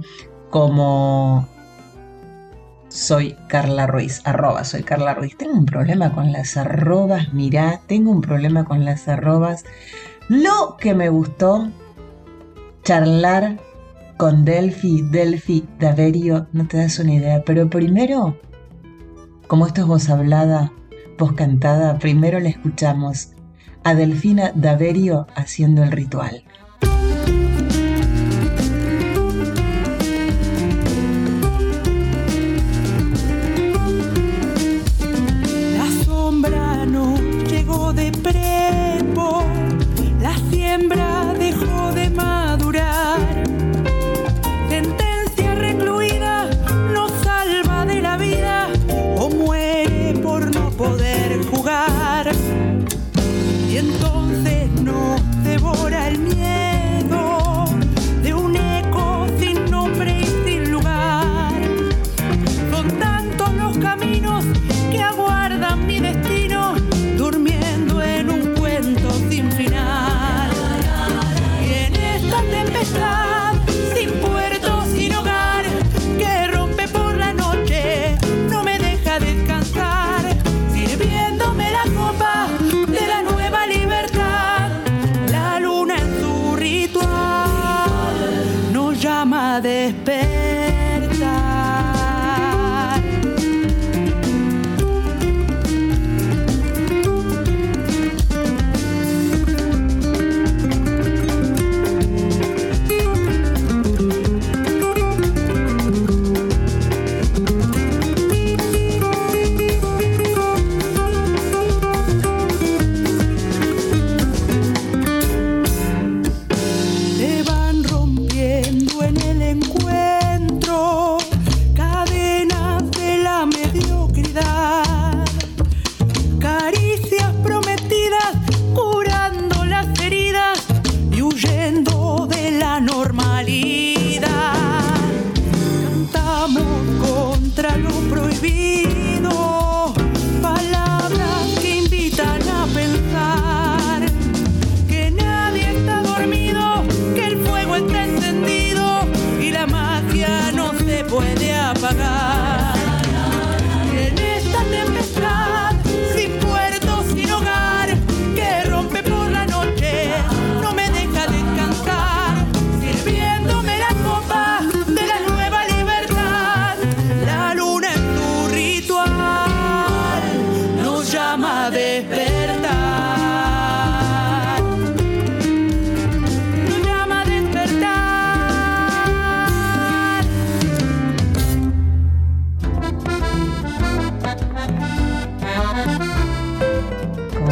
como 0.50 1.46
soy 2.88 3.36
Carla 3.48 3.88
Ruiz, 3.88 4.22
arroba 4.24 4.64
soy 4.64 4.84
Carla 4.84 5.16
Ruiz. 5.16 5.36
Tengo 5.38 5.54
un 5.54 5.66
problema 5.66 6.14
con 6.14 6.32
las 6.32 6.56
arrobas, 6.56 7.34
mirá, 7.34 7.82
tengo 7.88 8.12
un 8.12 8.22
problema 8.22 8.64
con 8.64 8.86
las 8.86 9.10
arrobas 9.10 9.66
Lo 10.30 10.78
que 10.80 10.96
me 10.96 11.10
gustó, 11.10 11.68
charlar 12.84 13.67
con 14.18 14.46
Delphi, 14.46 15.04
Delphi 15.04 15.68
Daverio, 15.80 16.48
no 16.52 16.68
te 16.68 16.78
das 16.78 16.98
una 17.00 17.14
idea, 17.14 17.44
pero 17.46 17.70
primero, 17.70 18.36
como 19.48 19.68
esto 19.68 19.82
es 19.82 19.88
voz 19.88 20.10
hablada, 20.10 20.74
voz 21.18 21.34
cantada, 21.34 22.00
primero 22.00 22.40
le 22.40 22.50
escuchamos 22.50 23.34
a 23.84 23.94
Delfina 23.94 24.52
Daverio 24.56 25.28
haciendo 25.36 25.84
el 25.84 25.92
ritual. 25.92 26.44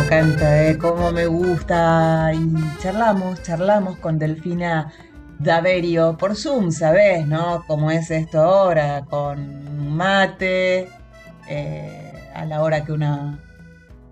Canta, 0.10 0.64
¿eh? 0.68 0.78
Cómo 0.78 1.12
me 1.12 1.26
gusta. 1.26 2.32
Y 2.34 2.54
charlamos, 2.80 3.42
charlamos 3.42 3.98
con 3.98 4.20
Delfina 4.20 4.94
Daverio 5.40 6.16
por 6.18 6.36
Zoom, 6.36 6.72
¿sabes? 6.72 7.26
¿No? 7.28 7.64
Cómo 7.68 7.92
es 7.92 8.12
esto 8.12 8.40
ahora, 8.40 9.06
con 9.10 9.90
mate, 9.96 10.88
eh, 11.50 12.14
a 12.34 12.46
la 12.46 12.62
hora 12.62 12.86
que 12.86 12.92
una 12.94 13.40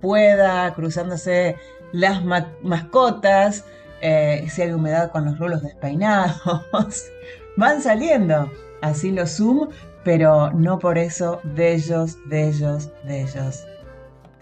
pueda, 0.01 0.73
cruzándose 0.73 1.55
las 1.91 2.23
ma- 2.25 2.51
mascotas, 2.63 3.63
eh, 4.01 4.45
si 4.49 4.63
hay 4.63 4.73
humedad 4.73 5.11
con 5.11 5.25
los 5.25 5.37
rulos 5.37 5.61
despeinados. 5.61 6.41
Van 7.57 7.81
saliendo 7.81 8.51
así 8.81 9.11
los 9.11 9.37
Zoom, 9.37 9.69
pero 10.03 10.51
no 10.51 10.79
por 10.79 10.97
eso 10.97 11.39
bellos, 11.43 12.17
bellos, 12.25 12.89
bellos. 13.05 13.63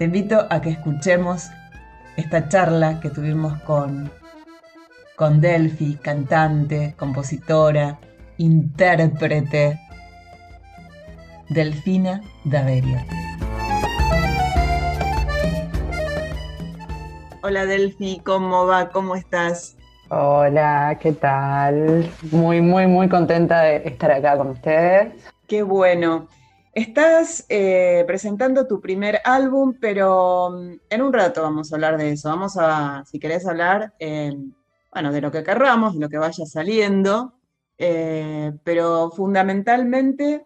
Te 0.02 0.06
invito 0.06 0.48
a 0.50 0.60
que 0.62 0.72
escuchemos 0.72 1.52
esta 2.18 2.50
charla 2.50 3.00
que 3.00 3.12
tuvimos 3.12 3.62
con, 3.62 4.12
con 5.16 5.40
Delphi, 5.40 5.94
cantante, 6.02 6.96
compositora, 6.98 8.00
intérprete, 8.38 9.80
Delfina 11.50 12.20
Daverio. 12.46 12.98
Hola 17.44 17.68
Delphi, 17.68 18.24
¿cómo 18.26 18.66
va? 18.66 18.90
¿Cómo 18.90 19.16
estás? 19.16 19.78
Hola, 20.10 20.98
¿qué 21.00 21.12
tal? 21.12 22.10
Muy, 22.32 22.60
muy, 22.60 22.88
muy 22.88 23.08
contenta 23.08 23.62
de 23.62 23.88
estar 23.88 24.12
acá 24.12 24.36
con 24.36 24.48
ustedes. 24.48 25.14
Qué 25.46 25.62
bueno. 25.62 26.28
Estás 26.74 27.46
eh, 27.50 28.04
presentando 28.08 28.66
tu 28.66 28.80
primer 28.80 29.20
álbum, 29.26 29.76
pero 29.80 30.50
mm, 30.52 30.74
en 30.90 31.02
un 31.02 31.12
rato 31.14 31.42
vamos 31.42 31.72
a 31.72 31.76
hablar 31.76 31.98
de 31.98 32.12
eso. 32.12 32.30
Vamos 32.30 32.56
a, 32.58 33.04
si 33.06 33.20
querés 33.20 33.46
hablar, 33.46 33.94
eh, 34.00 34.34
bueno, 34.94 35.12
de 35.12 35.22
lo 35.22 35.32
que 35.32 35.44
querramos, 35.44 35.94
de 35.96 36.00
lo 36.02 36.10
que 36.10 36.18
vaya 36.18 36.46
saliendo, 36.46 37.34
eh, 37.78 38.54
pero 38.64 39.12
fundamentalmente, 39.12 40.46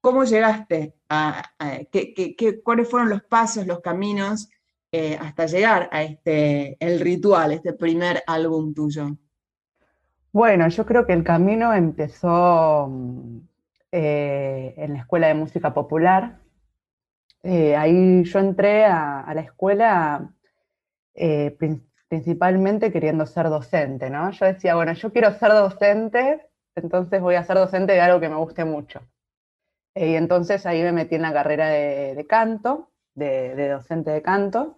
¿cómo 0.00 0.24
llegaste 0.24 0.94
a, 1.08 1.42
qué- 1.92 2.60
cuáles 2.64 2.88
fueron 2.90 3.10
los 3.10 3.22
pasos, 3.24 3.66
los 3.66 3.80
caminos 3.80 4.48
eh, 4.92 5.18
hasta 5.20 5.46
llegar 5.46 5.88
a 5.92 6.02
este, 6.02 6.76
el 6.80 7.00
ritual, 7.00 7.52
este 7.52 7.72
primer 7.74 8.22
álbum 8.26 8.72
tuyo? 8.74 9.16
Bueno, 10.32 10.68
yo 10.68 10.84
creo 10.86 11.06
que 11.06 11.14
el 11.14 11.24
camino 11.24 11.72
empezó 11.74 12.86
mm, 12.88 13.38
eh, 13.92 14.74
en 14.76 14.94
la 14.94 15.00
Escuela 15.00 15.28
de 15.28 15.34
Música 15.34 15.72
Popular. 15.74 16.38
Eh, 17.42 17.76
ahí 17.76 18.24
yo 18.24 18.38
entré 18.38 18.84
a, 18.84 19.20
a 19.20 19.34
la 19.34 19.40
escuela 19.42 20.30
eh, 21.14 21.56
prin- 21.58 21.86
principalmente 22.08 22.90
queriendo 22.92 23.26
ser 23.26 23.48
docente, 23.48 24.10
¿no? 24.10 24.30
Yo 24.30 24.46
decía, 24.46 24.74
bueno, 24.74 24.92
yo 24.92 25.12
quiero 25.12 25.32
ser 25.32 25.52
docente, 25.52 26.46
entonces 26.74 27.20
voy 27.20 27.36
a 27.36 27.44
ser 27.44 27.56
docente 27.56 27.92
de 27.92 28.00
algo 28.00 28.20
que 28.20 28.28
me 28.28 28.36
guste 28.36 28.64
mucho. 28.64 29.00
Eh, 29.94 30.10
y 30.10 30.14
entonces 30.16 30.66
ahí 30.66 30.82
me 30.82 30.92
metí 30.92 31.14
en 31.14 31.22
la 31.22 31.32
carrera 31.32 31.68
de, 31.68 32.14
de 32.14 32.26
canto, 32.26 32.90
de, 33.14 33.54
de 33.54 33.68
docente 33.70 34.10
de 34.10 34.22
canto, 34.22 34.76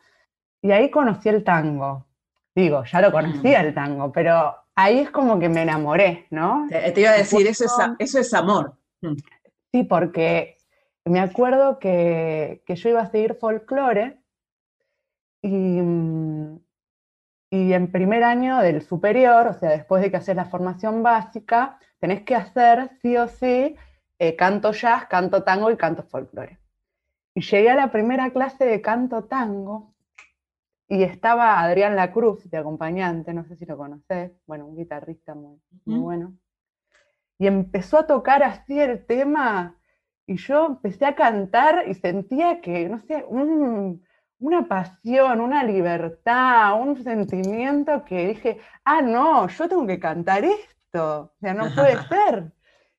y 0.62 0.72
ahí 0.72 0.90
conocí 0.90 1.28
el 1.28 1.44
tango. 1.44 2.06
Digo, 2.54 2.84
ya 2.84 3.00
lo 3.00 3.12
conocía 3.12 3.60
el 3.60 3.72
tango, 3.74 4.10
pero 4.12 4.54
ahí 4.74 4.98
es 5.00 5.10
como 5.10 5.38
que 5.38 5.48
me 5.48 5.62
enamoré, 5.62 6.26
¿no? 6.30 6.66
Te, 6.68 6.92
te 6.92 7.00
iba 7.00 7.10
a 7.10 7.14
decir, 7.14 7.46
eso 7.46 7.64
es, 7.64 7.70
eso 7.98 8.18
es 8.18 8.34
amor. 8.34 8.74
Mm. 9.02 9.14
Sí, 9.72 9.84
porque 9.84 10.56
me 11.04 11.20
acuerdo 11.20 11.78
que, 11.78 12.62
que 12.66 12.76
yo 12.76 12.88
iba 12.90 13.02
a 13.02 13.10
seguir 13.10 13.34
folclore 13.34 14.18
y, 15.42 15.48
mm, 15.48 16.58
y 17.50 17.72
en 17.72 17.90
primer 17.90 18.24
año 18.24 18.58
del 18.58 18.82
superior, 18.82 19.46
o 19.46 19.54
sea, 19.54 19.70
después 19.70 20.02
de 20.02 20.10
que 20.10 20.18
haces 20.18 20.36
la 20.36 20.44
formación 20.46 21.02
básica, 21.02 21.78
tenés 21.98 22.22
que 22.22 22.34
hacer 22.34 22.90
sí 23.00 23.16
o 23.16 23.28
sí 23.28 23.76
eh, 24.18 24.36
canto 24.36 24.72
jazz, 24.72 25.06
canto 25.06 25.42
tango 25.44 25.70
y 25.70 25.76
canto 25.76 26.02
folclore. 26.02 26.58
Y 27.34 27.42
llegué 27.42 27.70
a 27.70 27.76
la 27.76 27.90
primera 27.90 28.30
clase 28.30 28.64
de 28.64 28.82
canto 28.82 29.24
tango 29.24 29.94
y 30.88 31.02
estaba 31.02 31.60
Adrián 31.60 31.96
Lacruz 31.96 32.50
de 32.50 32.58
acompañante, 32.58 33.32
no 33.32 33.44
sé 33.44 33.56
si 33.56 33.66
lo 33.66 33.76
conoces, 33.76 34.32
bueno, 34.46 34.66
un 34.66 34.76
guitarrista 34.76 35.34
muy, 35.34 35.60
muy 35.84 35.98
bueno. 36.00 36.34
Y 37.38 37.46
empezó 37.46 37.98
a 37.98 38.06
tocar 38.06 38.42
así 38.42 38.78
el 38.78 39.06
tema 39.06 39.76
y 40.26 40.36
yo 40.36 40.66
empecé 40.66 41.06
a 41.06 41.14
cantar 41.14 41.84
y 41.88 41.94
sentía 41.94 42.60
que, 42.60 42.88
no 42.88 43.00
sé, 43.00 43.24
una 43.28 44.68
pasión, 44.68 45.40
una 45.40 45.64
libertad, 45.64 46.80
un 46.80 47.02
sentimiento 47.02 48.04
que 48.04 48.28
dije, 48.28 48.58
ah, 48.84 49.00
no, 49.00 49.48
yo 49.48 49.68
tengo 49.68 49.86
que 49.86 49.98
cantar 49.98 50.44
esto, 50.44 51.32
o 51.34 51.36
sea, 51.40 51.54
no 51.54 51.74
puede 51.74 51.96
ser. 52.08 52.52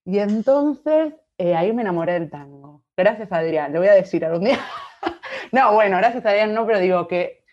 Y 0.06 0.18
entonces 0.20 1.14
eh, 1.38 1.56
ahí 1.56 1.72
me 1.72 1.84
enamoré 1.84 2.14
del 2.14 2.30
tango. 2.32 2.84
Gracias, 2.98 3.32
Adrián, 3.32 3.72
le 3.74 3.80
voy 3.80 3.88
a 3.90 3.94
decir 3.94 4.26
algún 4.26 4.46
día. 4.46 4.60
no, 5.52 5.74
bueno, 5.74 5.98
gracias, 5.98 6.26
Adrián, 6.26 6.54
no, 6.54 6.66
pero 6.66 6.80
digo 6.80 7.08
que, 7.08 7.44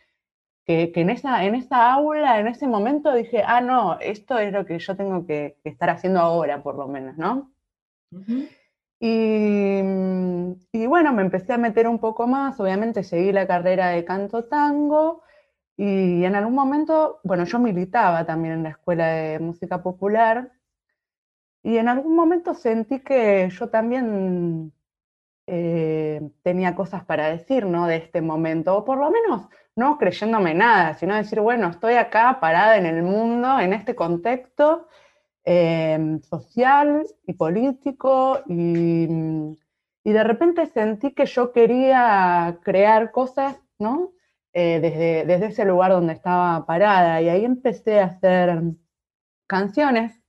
que, 0.66 0.92
en, 0.94 1.10
esa, 1.10 1.44
en 1.44 1.54
esa 1.54 1.92
aula, 1.92 2.40
en 2.40 2.48
ese 2.48 2.66
momento 2.66 3.14
dije, 3.14 3.42
ah, 3.46 3.60
no, 3.60 3.98
esto 4.00 4.38
es 4.38 4.52
lo 4.52 4.66
que 4.66 4.78
yo 4.78 4.96
tengo 4.96 5.24
que, 5.24 5.56
estar 5.64 5.90
haciendo 5.90 6.20
ahora, 6.20 6.62
por 6.62 6.76
lo 6.76 6.88
menos, 6.88 7.16
¿no? 7.16 7.52
y, 9.00 9.80
y, 10.72 10.86
bueno, 10.86 11.12
me 11.12 11.22
empecé 11.22 11.52
a 11.52 11.58
meter 11.58 11.86
un 11.86 11.98
poco 11.98 12.26
más, 12.26 12.58
obviamente 12.58 13.04
seguí 13.04 13.32
la 13.32 13.46
carrera 13.46 13.88
de 13.88 14.04
canto 14.04 14.44
tango 14.44 15.22
y 15.76 16.24
en 16.24 16.34
algún 16.34 16.54
momento, 16.54 17.20
bueno, 17.22 17.44
yo 17.44 17.58
militaba 17.58 18.24
también 18.24 18.54
en 18.54 18.62
la 18.64 18.70
Escuela 18.70 19.08
de 19.08 19.38
Música 19.38 19.82
Popular 19.82 20.50
y 21.62 21.76
en 21.76 21.88
algún 21.88 22.16
momento 22.16 22.54
sentí 22.54 23.00
que 23.00 23.50
yo 23.50 23.68
también 23.68 24.72
eh, 25.46 26.30
tenía 26.42 26.74
cosas 26.74 27.04
para 27.04 27.28
decir, 27.28 27.66
¿no? 27.66 27.86
De 27.86 27.96
este 27.96 28.22
momento, 28.22 28.76
o 28.76 28.84
por 28.84 28.98
lo 28.98 29.10
menos 29.10 29.48
no 29.76 29.98
creyéndome 29.98 30.54
nada, 30.54 30.94
sino 30.94 31.14
decir, 31.14 31.40
bueno, 31.40 31.68
estoy 31.68 31.94
acá 31.94 32.38
parada 32.40 32.76
en 32.76 32.86
el 32.86 33.02
mundo, 33.02 33.60
en 33.60 33.72
este 33.72 33.94
contexto 33.94 34.88
eh, 35.44 36.18
social 36.28 37.06
y 37.26 37.34
político, 37.34 38.40
y, 38.46 39.06
de 40.04 40.24
repente 40.24 40.66
sentí 40.66 41.12
que 41.12 41.26
yo 41.26 41.52
quería 41.52 42.58
crear 42.62 43.10
cosas, 43.10 43.56
¿no? 43.78 44.12
Eh, 44.52 44.80
desde, 44.80 45.26
desde 45.26 45.46
ese 45.46 45.64
lugar 45.64 45.92
donde 45.92 46.14
estaba 46.14 46.64
parada, 46.64 47.20
y 47.20 47.28
ahí 47.28 47.44
empecé 47.44 48.00
a 48.00 48.06
hacer 48.06 48.62
canciones 49.46 50.22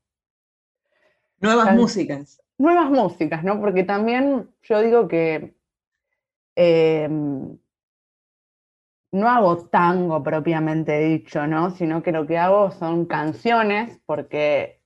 Nuevas 1.40 1.76
músicas. 1.76 2.42
Nuevas 2.58 2.90
músicas, 2.90 3.44
¿no? 3.44 3.60
Porque 3.60 3.84
también 3.84 4.50
yo 4.64 4.82
digo 4.82 5.08
que 5.08 5.56
em, 6.56 7.58
no 9.12 9.30
hago 9.30 9.58
tango 9.68 10.22
propiamente 10.24 11.00
dicho, 11.00 11.48
¿no? 11.48 11.72
Sino 11.72 12.04
que 12.04 12.12
lo 12.12 12.28
que 12.28 12.38
hago 12.38 12.72
son 12.72 13.06
canciones, 13.06 14.00
porque, 14.06 14.82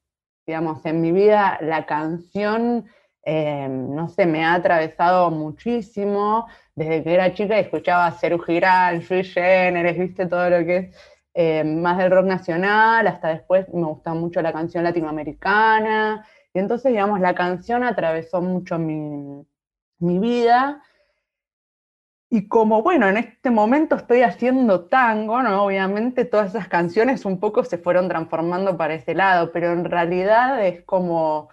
digamos, 0.46 0.86
en 0.86 1.02
mi 1.02 1.12
vida 1.12 1.58
la 1.62 1.86
canción, 1.86 2.86
em, 3.24 3.94
no 3.96 4.10
sé, 4.10 4.26
me 4.26 4.46
ha 4.46 4.54
atravesado 4.56 5.32
muchísimo. 5.32 6.48
Desde 6.76 7.04
que 7.04 7.14
era 7.14 7.34
chica 7.34 7.60
escuchaba 7.60 8.08
a 8.08 8.12
Ceru 8.14 8.40
Girán, 8.40 9.02
Sui 9.02 9.24
Generis, 9.24 9.98
viste 9.98 10.26
todo 10.28 10.50
lo 10.50 10.66
que 10.66 10.78
es 10.78 10.98
em, 11.34 11.82
más 11.82 11.98
del 11.98 12.12
rock 12.12 12.26
nacional, 12.26 13.08
hasta 13.08 13.30
después 13.30 13.68
me 13.74 13.86
gusta 13.86 14.14
mucho 14.14 14.42
la 14.42 14.54
canción 14.54 14.84
latinoamericana. 14.84 16.26
Y 16.54 16.60
entonces, 16.60 16.92
digamos, 16.92 17.20
la 17.20 17.34
canción 17.36 17.84
atravesó 17.84 18.42
mucho 18.42 18.78
mi, 18.78 19.46
vida. 20.00 20.82
Y 22.34 22.48
como, 22.48 22.82
bueno, 22.82 23.10
en 23.10 23.18
este 23.18 23.52
momento 23.52 23.98
estoy 23.98 24.22
haciendo 24.22 24.86
tango, 24.86 25.44
¿no? 25.44 25.66
Obviamente 25.66 26.24
todas 26.24 26.52
esas 26.52 26.70
canciones 26.70 27.26
un 27.26 27.42
poco 27.42 27.66
se 27.66 27.78
fueron 27.78 28.08
transformando 28.08 28.78
para 28.78 28.94
ese 28.94 29.14
lado, 29.14 29.52
pero 29.52 29.74
en 29.74 29.84
realidad 29.84 30.66
es 30.66 30.82
como, 30.86 31.50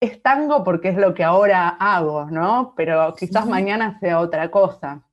es 0.00 0.20
tango 0.20 0.64
porque 0.64 0.88
es 0.88 0.96
lo 0.96 1.14
que 1.14 1.22
ahora 1.22 1.68
hago, 1.68 2.24
¿no? 2.28 2.74
Pero 2.76 3.14
quizás 3.14 3.46
mañana 3.46 4.00
sea 4.00 4.18
otra 4.18 4.50
cosa. 4.50 5.06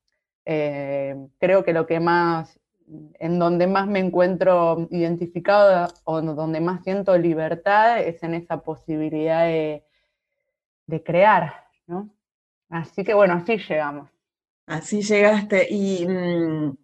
Eh, 0.45 1.15
creo 1.37 1.63
que 1.63 1.71
lo 1.71 1.85
que 1.85 1.99
más 1.99 2.59
en 3.19 3.37
donde 3.37 3.67
más 3.67 3.87
me 3.87 3.99
encuentro 3.99 4.87
identificado 4.89 5.93
o 6.05 6.21
donde 6.23 6.59
más 6.59 6.83
siento 6.83 7.15
libertad 7.19 7.99
es 7.99 8.23
en 8.23 8.33
esa 8.33 8.61
posibilidad 8.61 9.45
de, 9.45 9.83
crear, 11.05 11.67
¿no? 11.85 12.09
Así 12.67 13.03
que 13.03 13.13
bueno, 13.13 13.35
así 13.35 13.57
llegamos. 13.57 14.09
Así 14.69 15.01
llegaste 15.01 15.67
y 15.69 16.07
mm, 16.07 16.77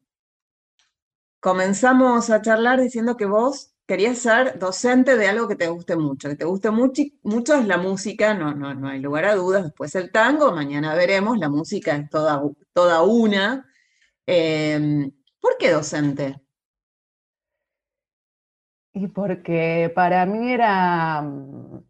comenzamos 1.40 2.30
a 2.30 2.42
charlar 2.42 2.82
diciendo 2.82 3.16
que 3.18 3.26
vos 3.26 3.74
querías 3.86 4.18
ser 4.18 4.58
docente 4.60 5.16
de 5.18 5.28
algo 5.28 5.48
que 5.48 5.56
te 5.56 5.68
guste 5.68 5.96
mucho, 5.96 6.30
que 6.30 6.36
te 6.36 6.46
guste 6.46 6.72
mucho, 6.72 7.04
mucho 7.24 7.54
es 7.56 7.68
la 7.68 7.78
música, 7.78 8.34
no, 8.34 8.54
no, 8.56 8.74
no 8.74 8.88
hay 8.90 9.00
lugar 9.00 9.26
a 9.26 9.36
dudas, 9.36 9.64
después 9.64 9.94
el 9.96 10.12
tango, 10.12 10.52
mañana 10.54 10.96
veremos, 10.96 11.38
la 11.38 11.50
música 11.50 11.96
es 11.96 12.10
toda, 12.10 12.42
toda 12.74 13.04
una. 13.04 13.68
Em, 14.26 15.12
¿Por 15.40 15.58
qué 15.60 15.72
docente? 15.72 16.42
Y 18.94 19.08
porque 19.10 19.92
para 19.94 20.26
mí 20.26 20.52
era, 20.52 21.22
mm, 21.22 21.85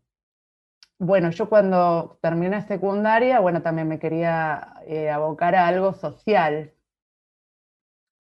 bueno, 1.00 1.30
yo 1.32 1.50
cuando 1.50 2.18
terminé 2.22 2.62
secundaria, 2.68 3.40
bueno, 3.40 3.62
también 3.62 3.88
me 3.88 4.00
quería 4.00 4.74
eh, 4.88 5.10
abocar 5.10 5.56
a 5.56 5.68
algo 5.68 5.94
social. 5.94 6.74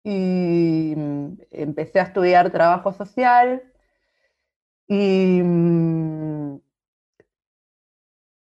Y 0.05 0.93
mm, 0.95 1.37
empecé 1.51 1.99
a 1.99 2.03
estudiar 2.03 2.49
trabajo 2.51 2.93
social 2.93 3.61
y, 4.87 5.41
mm, 5.43 6.59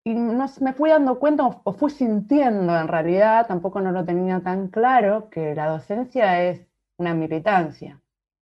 y 0.05 0.15
me 0.15 0.73
fui 0.75 0.91
dando 0.91 1.19
cuenta 1.19 1.45
o 1.47 1.73
fui 1.73 1.91
sintiendo 1.91 2.77
en 2.79 2.89
realidad, 2.89 3.47
tampoco 3.47 3.81
no 3.81 3.91
lo 3.93 4.05
tenía 4.05 4.41
tan 4.43 4.69
claro, 4.69 5.31
que 5.31 5.55
la 5.55 5.67
docencia 5.69 6.43
es 6.45 6.67
una 6.99 7.15
militancia, 7.15 8.03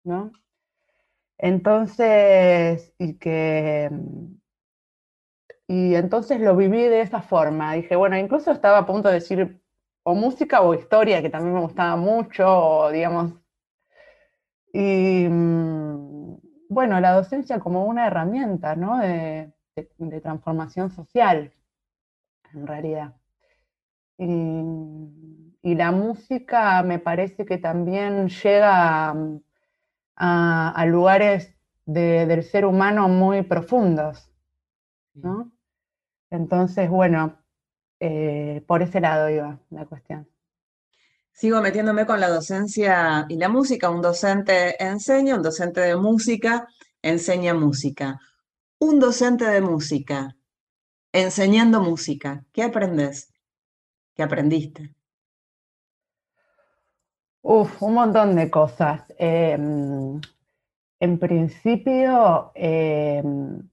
¿no? 0.05 0.33
Entonces, 1.39 2.95
y 2.99 3.15
que... 3.19 3.91
Y 5.73 5.95
entonces 5.95 6.39
lo 6.39 6.55
viví 6.55 6.83
de 6.83 7.01
esa 7.01 7.23
forma. 7.23 7.73
Dije, 7.73 7.97
bueno, 7.97 8.19
incluso 8.19 8.51
estaba 8.51 8.77
a 8.77 8.87
punto 8.87 9.09
de 9.09 9.15
decir 9.15 9.59
o 10.03 10.15
música 10.15 10.61
o 10.61 10.75
historia, 10.75 11.23
que 11.23 11.31
también 11.31 11.55
me 11.55 11.61
gustaba 11.63 11.97
mucho, 11.97 12.45
o 12.47 12.91
digamos. 12.91 13.33
Y 14.75 15.27
mm, 15.31 16.37
bueno, 16.69 17.01
la 17.01 17.13
docencia 17.13 17.59
como 17.59 17.87
una 17.87 18.07
herramienta, 18.07 18.77
¿no? 18.77 18.99
De, 18.99 19.53
de 19.75 20.21
transformación 20.21 20.91
social, 20.91 21.53
en 22.53 22.67
realidad. 22.67 23.15
Y, 24.19 24.63
y 25.63 25.75
la 25.75 25.93
música 25.93 26.83
me 26.83 26.99
parece 26.99 27.47
que 27.47 27.57
también 27.57 28.29
llega 28.29 29.15
a, 30.17 30.87
lugares 30.87 31.55
del 31.87 32.43
ser 32.43 32.67
humano 32.67 33.09
muy 33.09 33.43
profundos, 33.43 34.31
¿no? 35.15 35.52
Entonces, 36.33 36.89
bueno, 36.89 37.39
eh, 38.01 38.65
por 38.67 38.83
ese 38.83 39.01
lado 39.01 39.29
iba 39.29 39.61
la 39.69 39.85
cuestión. 39.85 40.27
Sigo 41.31 41.61
metiéndome 41.61 42.07
con 42.07 42.21
la 42.21 42.31
docencia 42.31 43.27
y 43.29 43.37
la 43.37 43.51
música. 43.51 43.91
Un 43.91 44.01
docente 44.01 44.83
enseña, 44.83 45.37
un 45.37 45.43
docente 45.43 45.83
de 45.83 45.95
música 45.97 46.67
enseña 47.03 47.53
música. 47.53 48.19
Un 48.79 48.99
docente 48.99 49.45
de 49.45 49.61
música 49.61 50.35
enseñando 51.13 51.83
música, 51.83 52.47
¿qué 52.53 52.63
aprendes? 52.63 53.31
¿Qué 54.15 54.23
aprendiste? 54.23 54.95
Uf, 57.43 57.83
un 57.83 57.95
montón 57.95 58.35
de 58.37 58.51
cosas. 58.51 59.03
Em, 59.19 60.19
en 61.01 61.19
principio, 61.19 62.53
em, 62.55 63.69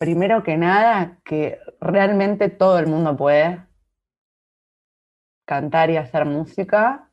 primero 0.00 0.42
que 0.42 0.56
nada, 0.56 1.18
que 1.24 1.58
realmente 1.78 2.48
todo 2.48 2.78
el 2.78 2.86
mundo 2.86 3.18
puede 3.18 3.66
cantar 5.44 5.90
y 5.90 5.98
hacer 5.98 6.24
música. 6.24 7.10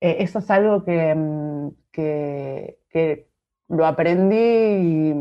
Eh, 0.00 0.16
eso 0.20 0.38
es 0.38 0.50
algo 0.50 0.82
que, 0.82 1.10
em, 1.10 1.72
que, 1.92 2.78
que, 2.88 3.28
lo 3.68 3.86
aprendí 3.86 5.14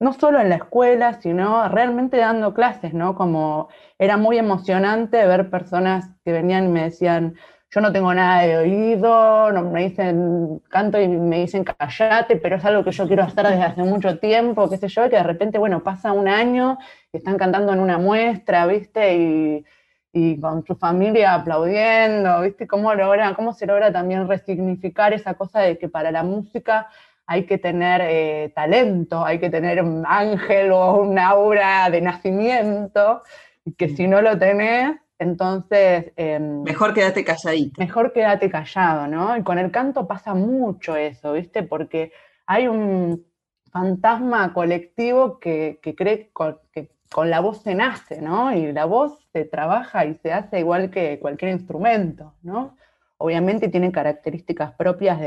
no 0.00 0.12
solo 0.12 0.40
en 0.40 0.48
la 0.48 0.56
escuela, 0.56 1.14
sino 1.20 1.68
realmente 1.68 2.16
dando 2.18 2.54
clases, 2.54 2.92
¿no? 2.92 3.14
Como 3.14 3.68
era 3.98 4.16
muy 4.16 4.38
emocionante 4.38 5.26
ver 5.26 5.48
personas 5.50 6.10
que 6.24 6.32
venían 6.32 6.66
y 6.66 6.68
me 6.68 6.82
decían, 6.84 7.36
yo 7.70 7.80
no 7.80 7.92
tengo 7.92 8.14
nada 8.14 8.42
de 8.42 8.56
oído, 8.58 9.52
no 9.52 9.62
me 9.62 9.88
dicen 9.88 10.60
canto 10.68 11.00
y 11.00 11.08
me 11.08 11.40
dicen 11.40 11.64
callate, 11.64 12.36
pero 12.36 12.56
es 12.56 12.64
algo 12.64 12.84
que 12.84 12.92
yo 12.92 13.06
quiero 13.06 13.24
hacer 13.24 13.46
desde 13.46 13.62
hace 13.64 13.82
mucho 13.82 14.18
tiempo, 14.18 14.70
qué 14.70 14.76
sé 14.76 14.88
yo, 14.88 15.10
que 15.10 15.16
de 15.16 15.22
repente, 15.22 15.58
bueno, 15.58 15.82
pasa 15.82 16.12
un 16.12 16.28
año 16.28 16.78
y 17.12 17.16
están 17.18 17.36
cantando 17.36 17.72
en 17.72 17.80
una 17.80 17.98
muestra, 17.98 18.66
¿viste? 18.66 19.16
Y, 19.16 19.64
y 20.12 20.40
con 20.40 20.64
su 20.64 20.76
familia 20.76 21.34
aplaudiendo, 21.34 22.40
¿viste? 22.42 22.66
¿Cómo, 22.66 22.94
logra, 22.94 23.34
¿Cómo 23.34 23.52
se 23.52 23.66
logra 23.66 23.92
también 23.92 24.28
resignificar 24.28 25.12
esa 25.12 25.34
cosa 25.34 25.60
de 25.60 25.76
que 25.76 25.88
para 25.88 26.10
la 26.10 26.22
música 26.22 26.88
hay 27.26 27.44
que 27.44 27.58
tener 27.58 28.00
eh, 28.02 28.52
talento, 28.54 29.24
hay 29.24 29.38
que 29.40 29.50
tener 29.50 29.82
un 29.82 30.04
ángel 30.06 30.70
o 30.70 31.02
un 31.02 31.18
aura 31.18 31.90
de 31.90 32.00
nacimiento, 32.00 33.22
y 33.64 33.72
que 33.72 33.88
si 33.88 34.06
no 34.06 34.22
lo 34.22 34.38
tenés, 34.38 34.96
entonces... 35.18 36.12
Em, 36.16 36.62
mejor 36.62 36.94
quédate 36.94 37.24
calladito. 37.24 37.80
Mejor 37.80 38.12
quédate 38.12 38.50
callado, 38.50 39.06
¿no? 39.06 39.36
Y 39.36 39.42
con 39.42 39.58
el 39.58 39.70
canto 39.70 40.06
pasa 40.06 40.34
mucho 40.34 40.96
eso, 40.96 41.32
¿viste? 41.32 41.62
Porque 41.62 42.12
hay 42.46 42.68
un 42.68 43.24
fantasma 43.70 44.52
colectivo 44.54 45.38
que, 45.38 45.80
cree 45.82 46.30
que 46.72 46.90
con 47.12 47.30
la 47.30 47.40
voz 47.40 47.62
se 47.62 47.74
nace, 47.74 48.20
¿no? 48.20 48.52
Y 48.52 48.72
la 48.72 48.84
voz 48.84 49.18
se 49.32 49.44
trabaja 49.44 50.06
y 50.06 50.14
se 50.14 50.32
hace 50.32 50.60
igual 50.60 50.90
que 50.90 51.18
cualquier 51.18 51.52
instrumento, 51.52 52.34
¿no? 52.42 52.76
Obviamente 53.18 53.68
tiene 53.68 53.92
características 53.92 54.72
propias 54.74 55.20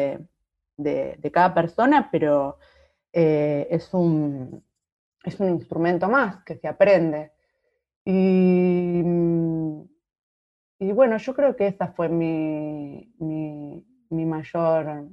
de, 0.78 1.32
cada 1.32 1.54
persona, 1.54 2.10
pero 2.12 2.58
eh, 3.14 3.68
es, 3.72 3.94
un, 3.94 4.64
es 5.24 5.40
un 5.40 5.50
instrumento 5.50 6.08
más 6.10 6.44
que 6.44 6.56
se 6.56 6.68
aprende. 6.68 7.32
Y, 8.12 9.04
y 10.80 10.92
bueno, 10.94 11.18
yo 11.18 11.36
creo 11.36 11.56
que 11.56 11.68
esa 11.68 11.90
fue 11.90 12.10
mi, 12.10 13.14
mi, 13.20 14.26
mayor, 14.26 15.10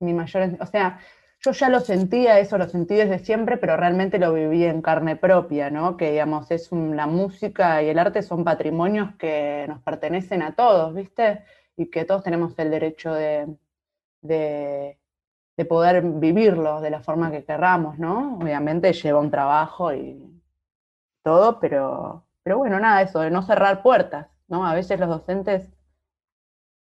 mi 0.00 0.12
mayor, 0.12 0.56
o 0.60 0.66
sea, 0.66 0.98
yo 1.38 1.52
ya 1.52 1.68
lo 1.68 1.78
sentía, 1.78 2.40
eso 2.40 2.58
lo 2.58 2.68
sentí 2.68 2.96
desde 2.96 3.20
siempre, 3.20 3.58
pero 3.58 3.76
realmente 3.76 4.18
lo 4.18 4.34
viví 4.34 4.64
en 4.64 4.82
carne 4.82 5.14
propia, 5.14 5.70
¿no? 5.70 5.96
Que 5.96 6.10
digamos, 6.10 6.50
es 6.50 6.72
la 6.72 7.06
música 7.06 7.80
y 7.80 7.90
el 7.90 8.00
arte 8.00 8.22
son 8.22 8.42
patrimonios 8.42 9.14
que 9.14 9.66
nos 9.68 9.80
pertenecen 9.82 10.42
a 10.42 10.56
todos, 10.56 10.92
¿viste? 10.94 11.44
Y 11.76 11.90
que 11.90 12.04
todos 12.04 12.24
tenemos 12.24 12.58
el 12.58 12.72
derecho 12.72 13.14
de, 13.14 13.56
de, 14.22 14.98
poder 15.68 16.02
vivirlo 16.02 16.80
de 16.80 16.90
la 16.90 17.02
forma 17.02 17.30
que 17.30 17.44
querramos, 17.44 18.00
¿no? 18.00 18.38
Obviamente 18.38 18.92
lleva 18.92 19.20
un 19.20 19.30
trabajo 19.30 19.94
y 19.94 20.37
todo, 21.28 21.60
pero, 21.60 22.24
pero 22.42 22.56
bueno, 22.56 22.80
nada, 22.80 23.02
eso, 23.02 23.20
de 23.20 23.30
no 23.30 23.42
cerrar 23.42 23.82
puertas, 23.82 24.28
¿no? 24.46 24.66
A 24.66 24.72
veces 24.72 24.98
los 24.98 25.10
docentes 25.10 25.68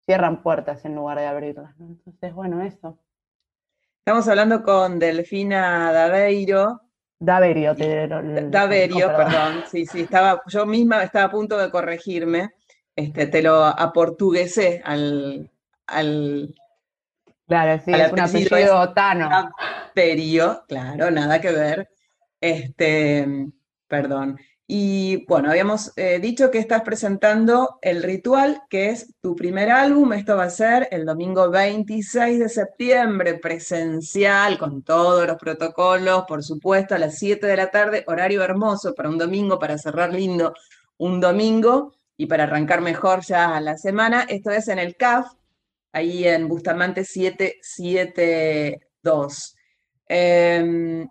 cierran 0.05 0.41
puertas 0.45 0.85
en 0.85 0.95
lugar 0.95 1.19
de 1.19 1.27
abrirlas, 1.27 1.77
¿no? 1.81 1.87
Entonces, 1.87 2.33
bueno, 2.33 2.63
eso. 2.63 2.97
Estamos 3.99 4.29
hablando 4.29 4.63
con 4.63 5.01
Delfina 5.01 5.91
Daveiro. 5.93 6.81
Daverio, 7.19 7.75
te, 7.75 8.07
Daverio, 8.07 9.09
perdón. 9.09 9.65
Sí, 9.69 9.85
sí, 9.85 10.03
estaba, 10.03 10.43
yo 10.47 10.65
misma 10.65 11.03
estaba 11.03 11.25
a 11.25 11.31
punto 11.31 11.59
de 11.59 11.69
corregirme. 11.69 12.51
Este, 12.95 13.27
te 13.27 13.43
lo 13.43 13.65
aportuguesé 13.65 14.81
al, 14.85 15.51
al 15.89 16.55
Claro, 17.49 17.83
sí, 17.85 17.91
es 17.93 18.13
un 18.13 18.21
apellido 18.21 18.93
tano. 18.93 19.29
Daverio, 19.93 20.63
claro, 20.69 21.11
nada 21.11 21.41
que 21.41 21.51
ver. 21.51 21.89
Este, 22.41 23.27
perdón. 23.89 24.39
Y 24.69 25.25
bueno, 25.27 25.51
habíamos 25.51 25.93
eh, 25.97 26.19
dicho 26.19 26.51
que 26.51 26.59
estás 26.59 26.83
presentando 26.83 27.79
El 27.83 28.03
Ritual, 28.03 28.63
que 28.69 28.89
es 28.89 29.15
tu 29.21 29.37
primer 29.37 29.71
álbum. 29.71 30.13
Esto 30.13 30.37
va 30.37 30.43
a 30.45 30.51
ser 30.51 30.89
el 30.91 31.05
domingo 31.05 31.51
26 31.51 32.41
de 32.41 32.49
septiembre, 32.49 33.39
presencial, 33.39 34.59
con 34.59 34.83
todos 34.83 35.25
los 35.25 35.37
protocolos, 35.37 36.25
por 36.27 36.43
supuesto, 36.43 36.97
a 36.97 36.99
las 36.99 37.17
7 37.17 37.47
de 37.47 37.57
la 37.57 37.71
tarde, 37.71 38.03
horario 38.09 38.43
hermoso 38.43 38.93
para 38.93 39.09
un 39.09 39.19
domingo, 39.19 39.61
para 39.61 39.79
cerrar 39.79 40.13
lindo 40.13 40.53
un 40.99 41.21
domingo 41.21 41.93
y 42.17 42.27
para 42.27 42.45
arrancar 42.45 42.81
mejor 42.81 43.21
ya 43.25 43.61
la 43.61 43.77
semana. 43.77 44.27
Esto 44.29 44.51
es 44.51 44.67
en 44.67 44.81
el 44.81 44.97
CAF, 44.97 45.33
ahí 45.93 46.27
en 46.27 46.49
Bustamante 46.49 47.05
772. 47.05 49.57
Em, 50.09 51.07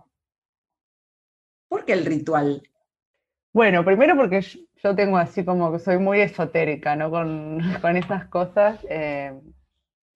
¿Por 1.75 1.83
qué 1.83 1.91
el 1.91 2.05
ritual? 2.05 2.63
Bueno, 3.51 3.83
primero 3.83 4.15
porque 4.15 4.39
yo 4.81 4.95
tengo 4.95 5.17
así 5.17 5.43
como 5.43 5.73
que 5.73 5.79
soy 5.79 5.97
muy 5.97 6.21
esotérica, 6.21 6.95
¿no? 6.95 7.11
Con, 7.11 7.59
esas 7.97 8.27
cosas. 8.29 8.79
Eh, 8.89 9.37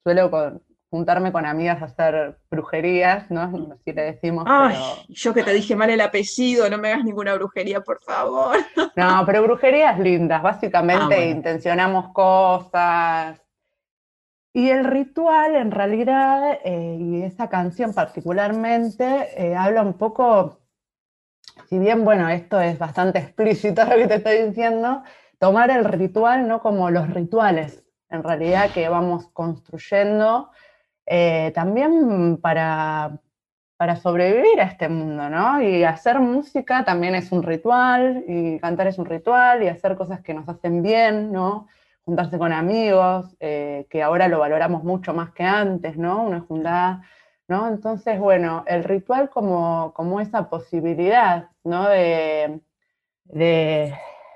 suelo 0.02 0.62
juntarme 0.90 1.34
con 1.34 1.46
amigas 1.46 1.82
a 1.82 1.86
hacer 1.88 2.38
brujerías, 2.50 3.30
¿no? 3.30 3.74
Así 3.74 3.92
le 3.92 4.04
decimos. 4.04 4.46
Ay, 4.48 4.78
yo 5.10 5.34
que 5.34 5.44
te 5.44 5.52
dije 5.52 5.76
mal 5.76 5.90
el 5.90 6.00
apellido, 6.00 6.70
no 6.70 6.78
me 6.78 6.94
hagas 6.94 7.04
ninguna 7.04 7.34
brujería, 7.34 7.82
por 7.82 8.00
favor. 8.02 8.56
No, 8.96 9.24
pero 9.26 9.44
brujerías 9.44 10.00
lindas. 10.00 10.42
Básicamente 10.42 11.16
ah, 11.16 11.26
intencionamos 11.26 12.14
cosas. 12.14 13.38
Y 14.54 14.70
el 14.70 14.86
ritual, 14.86 15.58
en 15.58 15.72
realidad, 15.72 16.58
eh, 16.64 16.98
y 16.98 17.22
esa 17.24 17.50
canción 17.50 17.94
particularmente, 17.94 19.28
eh, 19.36 19.58
habla 19.58 19.82
un 19.82 19.96
poco 19.96 20.59
si 21.68 21.80
bien, 21.80 22.06
bueno, 22.06 22.30
esto 22.30 22.60
es 22.62 22.78
bastante 22.78 23.20
explícito 23.20 23.84
lo 23.86 23.96
que 23.96 24.08
te 24.08 24.16
estoy 24.16 24.48
diciendo, 24.50 25.04
tomar 25.40 25.72
el 25.72 25.86
ritual 25.86 26.48
no 26.48 26.62
como 26.62 26.90
los 26.90 27.10
rituales, 27.10 27.84
en 28.10 28.24
realidad 28.24 28.72
que 28.72 28.90
vamos 28.90 29.28
construyendo 29.34 30.50
eh, 31.06 31.52
también 31.56 32.38
para, 32.38 33.20
para 33.78 33.96
sobrevivir 33.96 34.60
a 34.60 34.66
este 34.66 34.90
mundo, 34.90 35.30
¿no? 35.30 35.62
Y 35.62 35.84
hacer 35.84 36.20
música 36.20 36.84
también 36.84 37.16
es 37.16 37.32
un 37.32 37.44
ritual, 37.44 38.24
y 38.28 38.60
cantar 38.60 38.88
es 38.88 38.98
un 39.00 39.06
ritual, 39.06 39.64
y 39.64 39.68
hacer 39.68 39.96
cosas 39.96 40.22
que 40.22 40.34
nos 40.34 40.48
hacen 40.48 40.84
bien, 40.84 41.32
¿no? 41.32 41.68
Juntarse 42.04 42.38
con 42.38 42.52
amigos, 42.52 43.36
eh, 43.40 43.88
que 43.90 44.04
ahora 44.04 44.28
lo 44.28 44.40
valoramos 44.40 44.84
mucho 44.84 45.14
más 45.14 45.32
que 45.32 45.44
antes, 45.44 45.98
¿no? 45.98 46.24
Una 46.24 46.42
juntada 46.42 47.04
¿no? 47.50 47.68
Entonces, 47.68 48.20
bueno, 48.20 48.64
el 48.68 48.84
ritual 48.84 49.30
como, 49.30 49.92
como 49.96 50.22
esa 50.22 50.50
posibilidad, 50.50 51.50
¿no? 51.64 51.90
De, 51.90 52.62
de, 53.26 53.94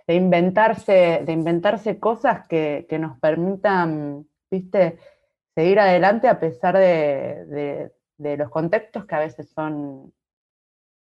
inventarse, 0.08 1.21
de 1.23 1.32
inventarse 1.32 1.99
cosas 1.99 2.47
que, 2.47 2.88
nos 2.99 3.19
permitan, 3.19 4.28
¿viste? 4.49 4.97
Seguir 5.56 5.80
adelante 5.80 6.28
a 6.28 6.39
pesar 6.39 6.76
de, 6.76 7.91
los 8.17 8.49
contextos 8.49 9.06
que 9.06 9.15
a 9.15 9.19
veces 9.19 9.49
son, 9.52 10.12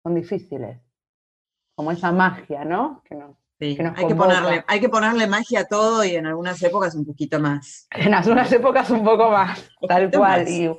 son 0.02 0.16
difíciles. 0.16 0.80
Como 1.76 1.92
esa 1.92 2.14
magia, 2.14 2.64
¿no? 2.64 3.04
Que 3.04 3.16
hay, 3.60 4.08
que 4.08 4.16
ponerle, 4.16 4.64
hay 4.68 4.80
que 4.80 4.90
ponerle 4.90 5.28
magia 5.28 5.62
a 5.62 5.66
todo 5.66 6.06
y 6.06 6.16
en 6.16 6.28
algunas 6.28 6.64
épocas 6.64 6.96
un 6.96 7.06
poquito 7.06 7.42
más. 7.42 7.88
En 7.92 8.14
algunas 8.14 8.50
épocas 8.54 8.90
un 8.90 9.04
poco 9.04 9.30
más, 9.30 9.70
tal 9.86 10.10
cual. 10.12 10.48
Y 10.48 10.70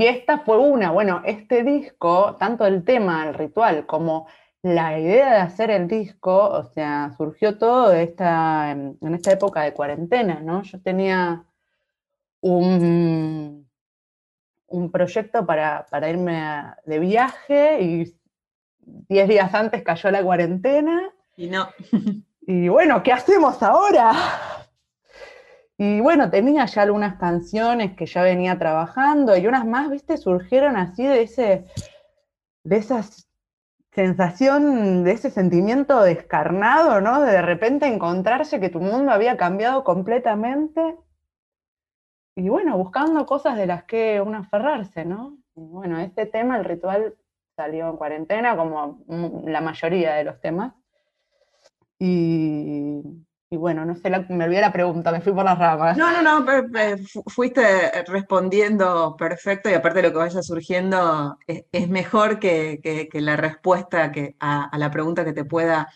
esta 0.00 0.38
fue 0.38 0.58
una, 0.58 0.90
bueno, 0.90 1.22
este 1.24 1.62
disco, 1.64 2.36
tanto 2.38 2.66
el 2.66 2.84
tema, 2.84 3.28
el 3.28 3.34
ritual, 3.34 3.86
como 3.86 4.26
la 4.62 4.98
idea 4.98 5.30
de 5.30 5.40
hacer 5.40 5.70
el 5.70 5.88
disco, 5.88 6.48
o 6.48 6.64
sea, 6.64 7.12
surgió 7.16 7.58
todo 7.58 7.92
esta, 7.92 8.70
en 8.70 9.14
esta 9.14 9.32
época 9.32 9.62
de 9.62 9.74
cuarentena, 9.74 10.40
¿no? 10.40 10.62
Yo 10.62 10.80
tenía 10.80 11.44
un, 12.40 13.66
un 14.72 14.90
proyecto 14.90 15.46
para, 15.46 15.86
irme 16.08 16.42
de 16.84 16.98
viaje 16.98 17.82
y 17.82 18.16
diez 19.08 19.28
días 19.28 19.54
antes 19.54 19.82
cayó 19.82 20.10
la 20.10 20.22
cuarentena. 20.22 21.10
Y 21.36 21.48
no. 21.48 21.68
y 22.46 22.68
bueno, 22.68 23.02
¿qué 23.02 23.12
hacemos 23.12 23.62
ahora? 23.62 24.12
Y 25.84 26.00
bueno, 26.00 26.30
tenía 26.30 26.64
ya 26.66 26.82
algunas 26.82 27.16
canciones 27.16 27.96
que 27.96 28.06
ya 28.06 28.22
venía 28.22 28.56
trabajando 28.56 29.36
y 29.36 29.48
unas 29.48 29.66
más, 29.66 29.90
viste, 29.90 30.16
surgieron 30.16 30.76
así 30.76 31.04
de 31.04 31.22
ese, 31.22 31.64
de 32.62 32.76
esa 32.76 33.02
sensación, 33.90 35.02
de 35.02 35.10
ese 35.10 35.28
sentimiento 35.28 36.00
descarnado, 36.02 37.00
¿no? 37.00 37.20
De 37.22 37.32
de 37.32 37.42
repente 37.42 37.88
encontrarse 37.88 38.60
que 38.60 38.68
tu 38.68 38.78
mundo 38.78 39.10
había 39.10 39.36
cambiado 39.36 39.82
completamente. 39.82 40.98
Y 42.36 42.48
bueno, 42.48 42.78
buscando 42.78 43.26
cosas 43.26 43.56
de 43.56 43.66
las 43.66 43.82
que 43.82 44.20
uno 44.20 44.38
aferrarse, 44.38 45.04
¿no? 45.04 45.36
Bueno, 45.56 45.98
este 45.98 46.26
tema, 46.26 46.58
el 46.58 46.64
ritual, 46.64 47.16
salió 47.56 47.90
en 47.90 47.96
cuarentena, 47.96 48.56
como 48.56 49.02
la 49.46 49.60
mayoría 49.60 50.14
de 50.14 50.22
los 50.22 50.40
temas. 50.40 50.74
Y 51.98 53.02
y 53.52 53.56
bueno, 53.58 53.84
no 53.84 53.94
sé, 53.94 54.08
me 54.30 54.44
olvidé 54.46 54.62
la 54.62 54.72
pregunta, 54.72 55.12
me 55.12 55.20
fui 55.20 55.34
por 55.34 55.44
las 55.44 55.58
ramas. 55.58 55.94
No, 55.98 56.10
no, 56.10 56.40
no, 56.40 56.46
fuiste 57.26 57.62
respondiendo 58.06 59.14
perfecto 59.14 59.68
y 59.68 59.74
aparte 59.74 60.00
lo 60.00 60.10
que 60.10 60.16
vaya 60.16 60.42
surgiendo 60.42 61.38
es, 61.46 61.88
mejor 61.90 62.40
que, 62.40 63.10
la 63.12 63.36
respuesta 63.36 64.10
que, 64.10 64.36
a, 64.40 64.70
la 64.78 64.90
pregunta 64.90 65.22
que 65.22 65.34
te 65.34 65.44
pueda 65.44 65.92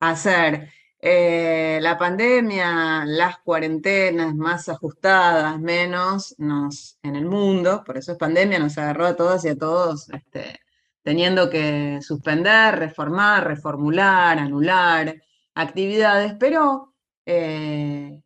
hacer. 0.00 0.70
eh, 1.00 1.78
la 1.80 1.96
pandemia, 1.96 3.04
las 3.06 3.38
cuarentenas 3.38 4.34
más 4.34 4.68
ajustadas, 4.68 5.56
menos, 5.60 6.34
nos, 6.38 6.98
en 7.04 7.14
el 7.14 7.26
mundo, 7.26 7.84
por 7.84 7.96
eso 7.96 8.10
es 8.10 8.18
pandemia, 8.18 8.58
nos 8.58 8.76
agarró 8.76 9.06
a 9.06 9.14
todas 9.14 9.44
y 9.44 9.50
a 9.50 9.56
todos 9.56 10.10
este, 10.10 10.58
teniendo 11.04 11.48
que 11.48 12.00
suspender, 12.02 12.76
reformar, 12.76 13.46
reformular, 13.46 14.40
anular 14.40 15.14
actividades, 15.58 16.34
pero 16.38 16.94
eh, 17.26 18.20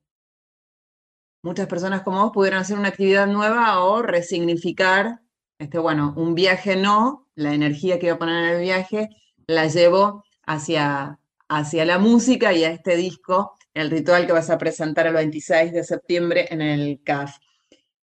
muchas 1.43 1.67
personas 1.67 2.03
como 2.03 2.23
vos 2.23 2.33
pudieron 2.33 2.61
hacer 2.61 2.79
una 2.79 2.89
actividad 2.89 3.27
nueva 3.27 3.83
o 3.83 4.03
resignificar, 4.03 5.21
este, 5.59 5.79
bueno, 5.79 6.13
un 6.17 6.35
viaje 6.35 6.77
no, 6.77 7.29
la 7.35 7.55
energía 7.55 7.99
que 7.99 8.07
iba 8.07 8.17
a 8.17 8.19
poner 8.19 8.45
en 8.45 8.51
el 8.51 8.61
viaje, 8.61 9.09
la 9.47 9.67
llevo 9.67 10.25
hacia, 10.45 11.19
hacia 11.49 11.85
la 11.87 11.99
música 11.99 12.53
y 12.53 12.65
a 12.65 12.71
este 12.71 12.97
disco, 12.97 13.57
el 13.73 13.91
ritual 13.91 14.27
que 14.27 14.33
vas 14.35 14.51
a 14.51 14.59
presentar 14.59 15.07
el 15.07 15.15
26 15.15 15.73
de 15.73 15.85
septiembre 15.85 16.49
en 16.51 16.61
el 16.61 17.01
CAF. 17.03 17.39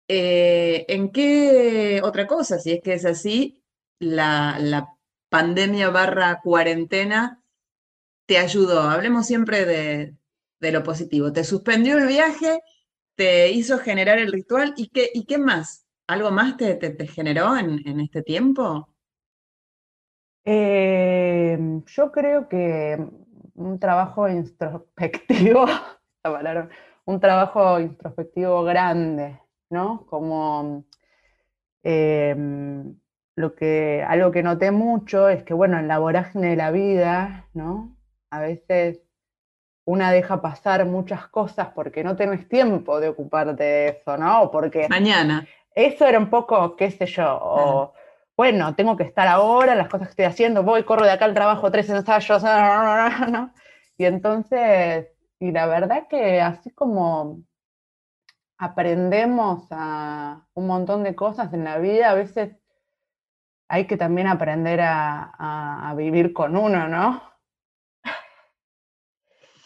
Eh, 0.08 0.86
¿En 0.88 1.12
qué 1.12 2.02
otra 2.04 2.26
cosa, 2.26 2.58
si 2.58 2.72
es 2.72 2.82
que 2.82 2.94
es 2.94 3.06
así, 3.06 3.64
la, 4.00 4.58
la 4.60 4.90
pandemia 5.30 5.92
barra 5.92 6.42
cuarentena 6.42 7.43
te 8.26 8.38
ayudó? 8.38 8.82
Hablemos 8.82 9.26
siempre 9.28 9.66
de, 9.66 10.72
lo 10.72 10.84
positivo. 10.84 11.34
¿Te 11.34 11.44
suspendió 11.44 11.98
el 11.98 12.08
viaje? 12.08 12.60
¿Te 13.16 13.52
hizo 13.52 13.78
generar 13.78 14.20
el 14.20 14.32
ritual? 14.32 14.74
¿Y 14.78 14.90
qué, 14.90 15.10
y 15.14 15.26
qué 15.26 15.38
más? 15.38 15.86
¿Algo 16.08 16.32
más 16.32 16.58
te, 16.58 17.08
generó 17.08 17.58
en, 17.58 18.00
este 18.00 18.22
tiempo? 18.22 18.90
Eh, 20.46 21.58
yo 21.86 22.12
creo 22.12 22.50
que 22.50 22.98
un 23.56 23.80
trabajo 23.80 24.28
introspectivo, 24.28 25.66
un 27.06 27.20
trabajo 27.20 27.80
introspectivo 27.80 28.64
grande, 28.64 29.40
¿no? 29.70 30.06
Como 30.08 30.86
eh, 31.84 32.36
lo 33.36 33.56
que, 33.56 34.04
algo 34.08 34.32
que 34.32 34.44
noté 34.44 34.72
mucho 34.72 35.30
es 35.30 35.44
que, 35.44 35.54
bueno, 35.54 35.80
en 35.80 35.88
la 35.88 36.00
vorágine 36.00 36.50
de 36.50 36.56
la 36.56 36.72
vida, 36.72 37.50
¿no? 37.54 37.96
A 38.34 38.40
veces 38.40 39.00
una 39.86 40.12
deja 40.12 40.42
pasar 40.42 40.86
muchas 40.88 41.28
cosas 41.28 41.68
porque 41.76 42.04
no 42.04 42.16
tenés 42.16 42.50
tiempo 42.50 43.00
de 43.00 43.10
ocuparte 43.10 43.64
de 43.64 43.88
eso, 43.90 44.18
¿no? 44.18 44.50
Porque 44.50 44.88
mañana. 44.90 45.48
Eso 45.76 46.08
era 46.08 46.18
un 46.18 46.32
poco, 46.32 46.76
qué 46.76 46.90
sé 46.90 47.06
yo, 47.06 47.38
o, 47.40 47.94
bueno, 48.36 48.74
tengo 48.74 48.98
que 48.98 49.04
estar 49.04 49.28
ahora, 49.28 49.76
las 49.76 49.88
cosas 49.88 50.08
que 50.08 50.12
estoy 50.12 50.26
haciendo, 50.26 50.64
voy, 50.64 50.84
corro 50.84 51.06
de 51.06 51.12
acá 51.12 51.26
al 51.26 51.36
trabajo, 51.36 51.72
tres 51.72 51.88
ensayos, 51.92 52.44
¿no? 53.30 53.54
Y 53.98 54.06
entonces, 54.06 55.10
y 55.40 55.52
la 55.52 55.68
verdad 55.68 56.08
que 56.08 56.42
así 56.42 56.72
como 56.72 57.44
aprendemos 58.58 59.68
a 59.70 60.48
un 60.56 60.66
montón 60.66 61.04
de 61.04 61.14
cosas 61.14 61.54
en 61.54 61.66
la 61.66 61.78
vida, 61.78 62.10
a 62.10 62.16
veces 62.16 62.56
hay 63.68 63.86
que 63.86 63.98
también 63.98 64.26
aprender 64.26 64.82
a, 64.82 65.90
a 65.90 65.94
vivir 65.94 66.34
con 66.34 66.58
uno, 66.58 66.88
¿no? 66.88 67.33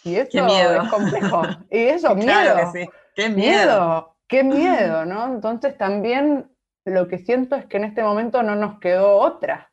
Y 0.07 0.15
eso 0.15 0.29
qué 0.31 0.41
miedo. 0.41 0.81
es 0.81 0.89
complejo. 0.89 1.41
Y 1.69 1.77
eso, 1.79 2.15
claro 2.19 2.55
miedo. 2.55 2.73
Que 2.73 2.79
sí. 2.79 2.89
Qué 3.15 3.29
miedo. 3.29 4.15
Qué 4.27 4.43
miedo, 4.43 5.05
¿no? 5.05 5.25
Entonces 5.27 5.77
también 5.77 6.49
lo 6.85 7.07
que 7.07 7.17
siento 7.17 7.55
es 7.55 7.65
que 7.65 7.77
en 7.77 7.85
este 7.85 8.03
momento 8.03 8.43
no 8.43 8.55
nos 8.55 8.79
quedó 8.79 9.17
otra, 9.17 9.69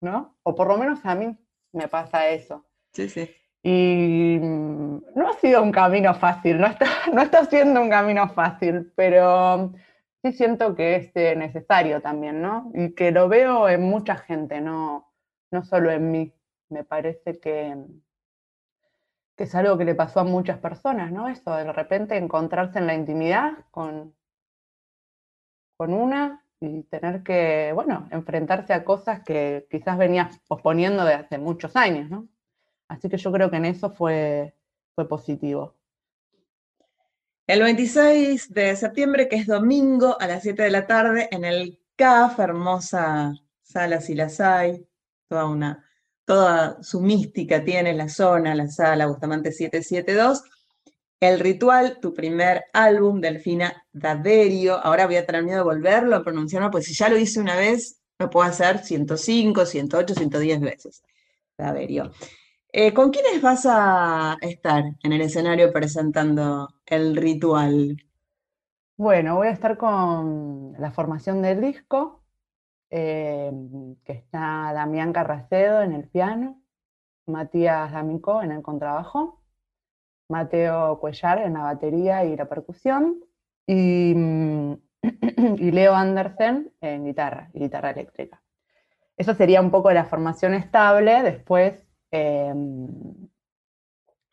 ¿no? 0.00 0.36
O 0.42 0.54
por 0.54 0.68
lo 0.68 0.76
menos 0.76 1.00
a 1.04 1.14
mí 1.14 1.36
me 1.72 1.88
pasa 1.88 2.28
eso. 2.28 2.66
Sí, 2.92 3.08
sí. 3.08 3.30
Y 3.62 4.38
mm, 4.40 5.02
no 5.14 5.28
ha 5.28 5.32
sido 5.34 5.62
un 5.62 5.72
camino 5.72 6.14
fácil, 6.14 6.60
no 6.60 6.66
está, 6.66 6.86
no 7.12 7.22
está 7.22 7.44
siendo 7.44 7.80
un 7.80 7.90
camino 7.90 8.28
fácil, 8.30 8.92
pero 8.96 9.72
sí 10.22 10.32
siento 10.32 10.74
que 10.74 10.96
es 10.96 11.10
eh, 11.14 11.36
necesario 11.36 12.00
también, 12.00 12.40
¿no? 12.40 12.70
Y 12.74 12.94
que 12.94 13.10
lo 13.10 13.28
veo 13.28 13.68
en 13.68 13.82
mucha 13.82 14.16
gente, 14.16 14.60
no, 14.60 15.12
no 15.50 15.64
solo 15.64 15.90
en 15.90 16.10
mí. 16.10 16.34
Me 16.70 16.84
parece 16.84 17.38
que, 17.38 17.76
que 19.40 19.44
es 19.44 19.54
algo 19.54 19.78
que 19.78 19.86
le 19.86 19.94
pasó 19.94 20.20
a 20.20 20.24
muchas 20.24 20.58
personas, 20.58 21.10
¿no? 21.12 21.26
Eso, 21.26 21.56
de 21.56 21.72
repente 21.72 22.14
encontrarse 22.14 22.78
en 22.78 22.86
la 22.86 22.92
intimidad 22.92 23.52
con, 23.70 24.14
con 25.78 25.94
una 25.94 26.44
y 26.60 26.82
tener 26.82 27.22
que, 27.22 27.72
bueno, 27.74 28.06
enfrentarse 28.10 28.74
a 28.74 28.84
cosas 28.84 29.22
que 29.22 29.66
quizás 29.70 29.96
venías 29.96 30.38
posponiendo 30.46 31.06
desde 31.06 31.22
hace 31.22 31.38
muchos 31.38 31.74
años, 31.74 32.10
¿no? 32.10 32.28
Así 32.86 33.08
que 33.08 33.16
yo 33.16 33.32
creo 33.32 33.50
que 33.50 33.56
en 33.56 33.64
eso 33.64 33.88
fue, 33.88 34.54
fue 34.94 35.08
positivo. 35.08 35.74
El 37.46 37.62
26 37.62 38.52
de 38.52 38.76
septiembre, 38.76 39.26
que 39.26 39.36
es 39.36 39.46
domingo 39.46 40.20
a 40.20 40.26
las 40.26 40.42
7 40.42 40.64
de 40.64 40.70
la 40.70 40.86
tarde, 40.86 41.28
en 41.30 41.46
el 41.46 41.80
CAF, 41.96 42.38
hermosa 42.40 43.32
sala 43.62 44.02
si 44.02 44.14
las 44.14 44.38
hay, 44.38 44.86
toda 45.28 45.46
una 45.46 45.89
toda 46.30 46.80
su 46.80 47.00
mística 47.00 47.64
tiene 47.64 47.92
la 47.92 48.08
zona, 48.08 48.54
la 48.54 48.68
sala 48.68 49.08
Bustamante 49.08 49.50
772. 49.50 50.44
El 51.18 51.40
Ritual, 51.40 51.98
tu 52.00 52.14
primer 52.14 52.66
álbum, 52.72 53.20
Delfina 53.20 53.84
Daverio. 53.92 54.76
Ahora 54.76 55.06
voy 55.06 55.16
a 55.16 55.26
tener 55.26 55.42
miedo 55.42 55.58
de 55.58 55.64
volverlo 55.64 56.14
a 56.14 56.22
pronunciarlo, 56.22 56.70
pues 56.70 56.84
si 56.84 56.94
ya 56.94 57.08
lo 57.08 57.18
hice 57.18 57.40
una 57.40 57.56
vez, 57.56 58.00
lo 58.20 58.30
puedo 58.30 58.46
hacer 58.46 58.78
105, 58.78 59.66
108, 59.66 60.14
110 60.14 60.60
veces. 60.60 61.02
Daverio. 61.58 62.12
Eh, 62.72 62.94
¿Con 62.94 63.10
quiénes 63.10 63.42
vas 63.42 63.66
a 63.68 64.36
estar 64.40 64.84
en 65.02 65.12
el 65.12 65.22
escenario 65.22 65.72
presentando 65.72 66.68
el 66.86 67.16
ritual? 67.16 67.96
Bueno, 68.96 69.34
voy 69.34 69.48
a 69.48 69.50
estar 69.50 69.76
con 69.76 70.74
la 70.78 70.92
formación 70.92 71.42
del 71.42 71.60
disco, 71.60 72.19
eh, 72.90 73.52
que 74.04 74.12
está 74.12 74.72
Damián 74.74 75.12
Carracedo 75.12 75.82
en 75.82 75.92
el 75.92 76.08
piano, 76.08 76.62
Matías 77.26 77.92
D'Amico 77.92 78.42
en 78.42 78.52
el 78.52 78.62
contrabajo, 78.62 79.42
Mateo 80.28 80.98
Cuellar 81.00 81.38
en 81.40 81.54
la 81.54 81.62
batería 81.62 82.24
y 82.24 82.36
la 82.36 82.48
percusión, 82.48 83.24
y, 83.66 84.14
y 85.02 85.70
Leo 85.70 85.94
Andersen 85.94 86.72
en 86.80 87.04
guitarra 87.04 87.50
y 87.52 87.60
guitarra 87.60 87.90
eléctrica. 87.90 88.42
Eso 89.16 89.34
sería 89.34 89.60
un 89.60 89.70
poco 89.70 89.92
la 89.92 90.04
formación 90.04 90.54
estable, 90.54 91.22
después 91.22 91.86
eh, 92.10 92.52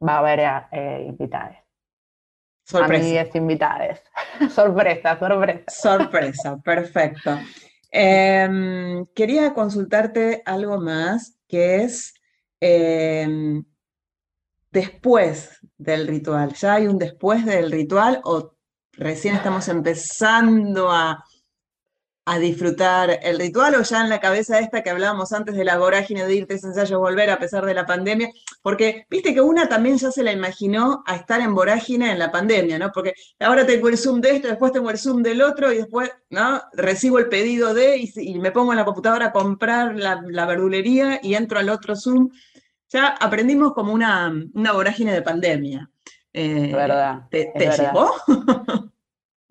va 0.02 0.14
a 0.14 0.20
haber 0.20 0.40
eh, 0.72 1.06
invitados. 1.08 1.58
Sorpresa. 2.64 3.04
A 3.04 3.06
mí 3.06 3.18
es 3.18 3.36
invitades. 3.36 4.04
sorpresa, 4.50 5.18
sorpresa. 5.18 5.64
Sorpresa, 5.68 6.58
perfecto. 6.58 7.38
Eh, 8.00 8.48
quería 9.16 9.56
consultarte 9.56 10.44
algo 10.46 10.80
más, 10.80 11.40
que 11.48 11.84
es 11.84 12.14
eh, 12.62 13.64
después 14.72 15.58
del 15.80 16.08
ritual. 16.08 16.54
¿Ya 16.54 16.76
hay 16.76 16.86
un 16.86 17.00
después 17.00 17.44
del 17.44 17.72
ritual 17.72 18.22
o 18.24 18.54
recién 18.92 19.36
estamos 19.36 19.68
empezando 19.68 20.92
a, 20.92 21.24
a 22.30 22.40
disfrutar 22.40 23.22
el 23.24 23.40
ritual 23.40 23.76
o 23.76 23.84
ya 23.84 24.02
en 24.02 24.10
la 24.10 24.20
cabeza 24.20 24.60
esta 24.60 24.84
que 24.84 24.90
hablábamos 24.90 25.32
antes 25.32 25.56
de 25.56 25.64
la 25.64 25.78
vorágine 25.78 26.26
de 26.26 26.36
irte 26.36 26.56
ese 26.56 26.68
ensayo 26.68 27.00
volver 27.00 27.30
a 27.30 27.40
pesar 27.40 27.66
de 27.66 27.74
la 27.74 27.86
pandemia, 27.86 28.30
porque 28.62 29.08
viste 29.10 29.34
que 29.34 29.40
una 29.40 29.70
también 29.70 29.98
ya 29.98 30.12
se 30.12 30.24
la 30.24 30.34
imaginó 30.34 31.04
a 31.08 31.16
estar 31.16 31.40
en 31.40 31.56
vorágine 31.56 32.12
en 32.12 32.20
la 32.20 32.30
pandemia, 32.30 32.78
¿no? 32.78 32.92
Porque 32.92 33.14
ahora 33.40 33.66
tengo 33.66 33.88
el 33.88 33.98
Zoom 33.98 34.20
de 34.20 34.32
esto, 34.32 34.50
después 34.50 34.74
tengo 34.74 34.90
el 34.90 34.98
Zoom 34.98 35.24
del 35.24 35.42
otro 35.42 35.72
y 35.72 35.78
después, 35.78 36.12
¿no? 36.30 36.62
Recibo 36.74 37.18
el 37.18 37.30
pedido 37.30 37.74
de 37.74 37.98
y, 37.98 38.40
me 38.40 38.52
pongo 38.52 38.74
en 38.74 38.80
la 38.80 38.86
computadora 38.86 39.28
a 39.28 39.32
comprar 39.32 39.96
la, 39.96 40.22
la, 40.28 40.46
verdulería 40.46 41.22
y 41.24 41.36
entro 41.36 41.60
al 41.60 41.70
otro 41.70 41.96
Zoom. 41.96 42.30
Ya 42.90 43.08
aprendimos 43.08 43.72
como 43.72 43.94
una, 43.94 44.34
una 44.54 44.74
vorágine 44.74 45.14
de 45.14 45.22
pandemia. 45.22 45.90
Eh, 46.34 46.74
verdad. 46.74 47.22
¿Te, 47.32 47.54
te 47.58 47.70
verdad. 47.70 47.94
llegó? 47.94 48.12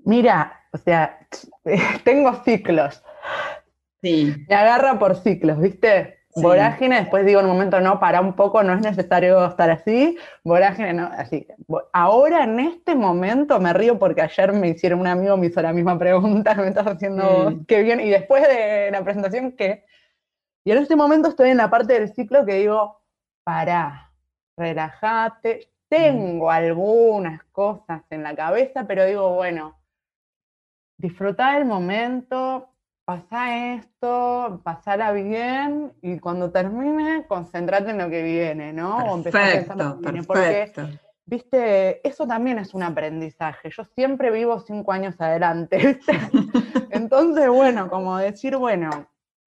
Mira, 0.05 0.66
o 0.77 0.79
sea, 0.79 1.19
tengo 2.05 2.35
ciclos. 2.45 3.03
Sí. 4.03 4.35
Me 4.49 4.55
agarra 4.55 4.99
por 4.99 5.17
ciclos, 5.17 5.59
¿viste? 5.59 6.19
Sí. 6.35 6.43
Vorágine, 6.43 7.01
después 7.01 7.25
digo 7.25 7.41
en 7.41 7.47
un 7.47 7.53
momento, 7.53 7.81
no, 7.81 7.99
para 7.99 8.21
un 8.21 8.35
poco, 8.35 8.63
no 8.63 8.75
es 8.75 8.83
necesario 8.83 9.47
estar 9.47 9.71
así. 9.71 10.19
Vorágine, 10.45 10.93
no, 10.93 11.11
así. 11.17 11.47
Ahora, 11.95 12.45
en 12.45 12.61
este 12.61 12.95
momento, 12.95 13.59
me 13.59 13.73
río 13.73 13.99
porque 13.99 14.21
ayer 14.21 14.53
me 14.53 14.69
hicieron, 14.69 15.01
un 15.01 15.07
amigo 15.07 15.39
me 15.39 15.47
hizo 15.47 15.63
la 15.63 15.73
misma 15.73 15.99
pregunta, 15.99 16.55
me 16.57 16.69
estás 16.69 16.87
haciendo, 16.87 17.55
qué 17.67 17.83
bien. 17.83 18.01
Y 18.01 18.11
después 18.11 18.47
de 18.47 18.91
la 18.91 19.03
presentación, 19.03 19.53
¿qué? 19.53 19.87
Y 20.65 20.73
en 20.73 20.79
este 20.79 20.95
momento 20.95 21.29
estoy 21.29 21.51
en 21.51 21.57
la 21.57 21.71
parte 21.71 21.95
del 21.95 22.13
ciclo 22.13 22.45
que 22.45 22.55
digo, 22.57 23.01
pará, 23.45 24.13
relájate. 24.59 25.71
Tengo 25.89 26.47
mm. 26.47 26.51
algunas 26.51 27.45
cosas 27.45 28.03
en 28.11 28.23
la 28.23 28.37
cabeza, 28.37 28.85
pero 28.87 29.07
digo, 29.07 29.35
bueno, 29.35 29.79
disfrutar 30.99 31.59
el 31.59 31.65
momento, 31.65 32.69
pasa 33.05 33.75
esto, 33.75 34.61
pasala 34.65 35.13
bien 35.13 35.93
y 36.03 36.19
cuando 36.19 36.51
termine, 36.51 37.25
concentrate 37.29 37.91
en 37.91 37.99
lo 37.99 38.11
que 38.11 38.23
viene, 38.23 38.73
¿no? 38.73 38.97
o 38.99 39.17
empezar 39.17 39.43
a 39.43 39.53
pensar 39.53 39.77
lo 39.77 40.01
que 40.01 40.11
viene, 40.11 40.27
porque, 40.27 40.73
viste, 41.25 42.09
eso 42.09 42.27
también 42.27 42.59
es 42.59 42.75
un 42.75 42.83
aprendizaje. 42.83 43.71
Yo 43.71 43.85
siempre 43.85 44.31
vivo 44.31 44.59
cinco 44.59 44.93
años 44.93 45.21
adelante, 45.21 45.77
¿viste? 45.77 46.13
Entonces, 46.91 47.49
bueno, 47.49 47.89
como 47.89 48.19
decir, 48.19 48.57
bueno, 48.57 48.91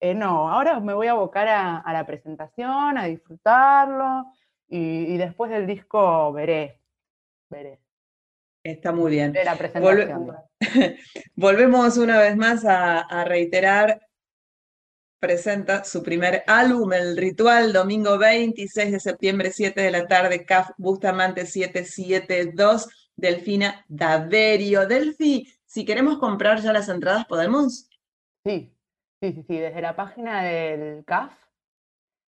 eh, 0.01 0.14
no, 0.14 0.51
ahora 0.51 0.80
me 0.80 0.92
voy 0.92 1.07
a 1.07 1.12
abocar 1.12 1.49
a, 1.49 1.92
la 1.92 2.05
presentación, 2.05 2.99
a 2.99 3.05
disfrutarlo 3.05 4.26
y, 4.68 5.16
después 5.16 5.51
del 5.51 5.66
disco 5.66 6.32
veré, 6.32 6.80
veré. 7.49 7.84
Está 8.65 8.91
muy 8.91 9.12
bien. 9.12 9.33
La 9.45 9.57
presentación. 9.57 10.37
Volvemos 11.37 11.97
una 11.99 12.19
vez 12.19 12.37
más 12.37 12.65
a, 12.65 13.25
reiterar 13.25 14.01
presenta 15.21 15.85
su 15.85 16.03
primer 16.03 16.43
álbum, 16.47 16.93
El 16.93 17.17
Ritual, 17.17 17.73
domingo 17.73 18.19
26 18.19 18.93
de 18.93 19.01
septiembre, 19.01 19.53
7 19.53 19.81
de 19.81 19.91
la 19.91 20.07
tarde, 20.07 20.45
CAF 20.45 20.71
Bustamante 20.77 21.47
772, 21.47 23.11
Delfina 23.17 23.87
Daverio. 23.89 24.87
Delfi, 24.87 25.47
si 25.65 25.85
queremos 25.85 26.19
comprar 26.19 26.61
ya 26.61 26.73
las 26.73 26.91
entradas, 26.91 27.25
¿podemos? 27.25 27.89
Sí, 28.45 28.75
Sí, 29.25 29.33
sí, 29.33 29.43
sí, 29.49 29.59
desde 29.59 29.81
la 29.81 29.97
página 29.97 30.43
del 30.43 31.03
CAF, 31.07 31.33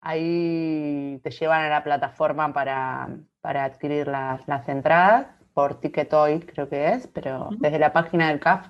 ahí 0.02 1.22
te 1.24 1.32
llevan 1.32 1.62
a 1.62 1.70
la 1.70 1.84
plataforma 1.86 2.52
para, 2.52 3.08
adquirir 3.42 4.08
las, 4.08 4.68
entradas, 4.68 5.28
por 5.54 5.80
Ticketoy 5.80 6.40
creo 6.42 6.70
que 6.70 6.94
es, 6.94 7.08
pero 7.08 7.50
desde 7.60 7.80
la 7.80 7.94
página 7.94 8.30
del 8.30 8.40
CAF 8.40 8.68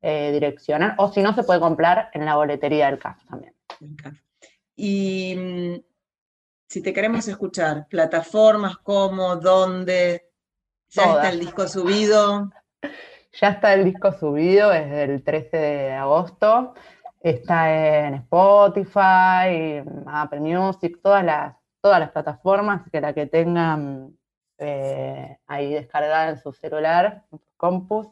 eh, 0.00 0.30
direccionan, 0.32 0.94
o 0.98 1.12
si 1.12 1.22
no, 1.22 1.34
se 1.34 1.44
puede 1.44 1.60
comprar 1.60 2.10
en 2.12 2.24
la 2.24 2.36
boletería 2.36 2.86
del 2.86 2.98
CAF 2.98 3.24
también. 3.26 3.54
Y 4.74 5.34
mm, 5.36 5.80
si 6.68 6.82
te 6.82 6.92
queremos 6.92 7.28
escuchar, 7.28 7.86
plataformas, 7.88 8.78
cómo, 8.78 9.36
dónde, 9.36 10.32
ya 10.88 11.04
está 11.04 11.28
el 11.30 11.40
disco 11.40 11.66
subido. 11.66 12.50
Ya 13.40 13.48
está 13.48 13.72
el 13.72 13.86
disco 13.86 14.12
subido 14.12 14.68
desde 14.68 15.04
el 15.04 15.24
13 15.24 15.56
de 15.56 15.92
agosto. 15.92 16.74
Está 17.18 18.04
en 18.04 18.14
Spotify, 18.16 19.82
Apple 20.06 20.40
Music, 20.40 21.00
todas 21.02 21.24
las, 21.24 21.56
todas 21.80 21.98
las 21.98 22.10
plataformas 22.10 22.82
que 22.92 23.00
la 23.00 23.14
que 23.14 23.24
tengan 23.24 24.14
eh, 24.62 25.38
ahí 25.46 25.74
descargada 25.74 26.30
en 26.30 26.38
su 26.38 26.52
celular, 26.52 27.24
en 27.30 27.38
sus 27.38 27.52
compus, 27.56 28.08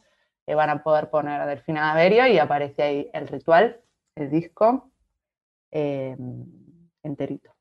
eh, 0.47 0.55
van 0.55 0.71
a 0.71 0.83
poder 0.83 1.11
poner 1.11 1.47
Delfina 1.47 1.93
Averio 1.93 2.27
y 2.27 2.39
aparece 2.39 2.83
ahí 2.83 3.11
el 3.13 3.29
ritual, 3.29 3.81
el 4.17 4.31
disco 4.31 4.91
eh, 5.71 6.17
enterito. 7.03 7.55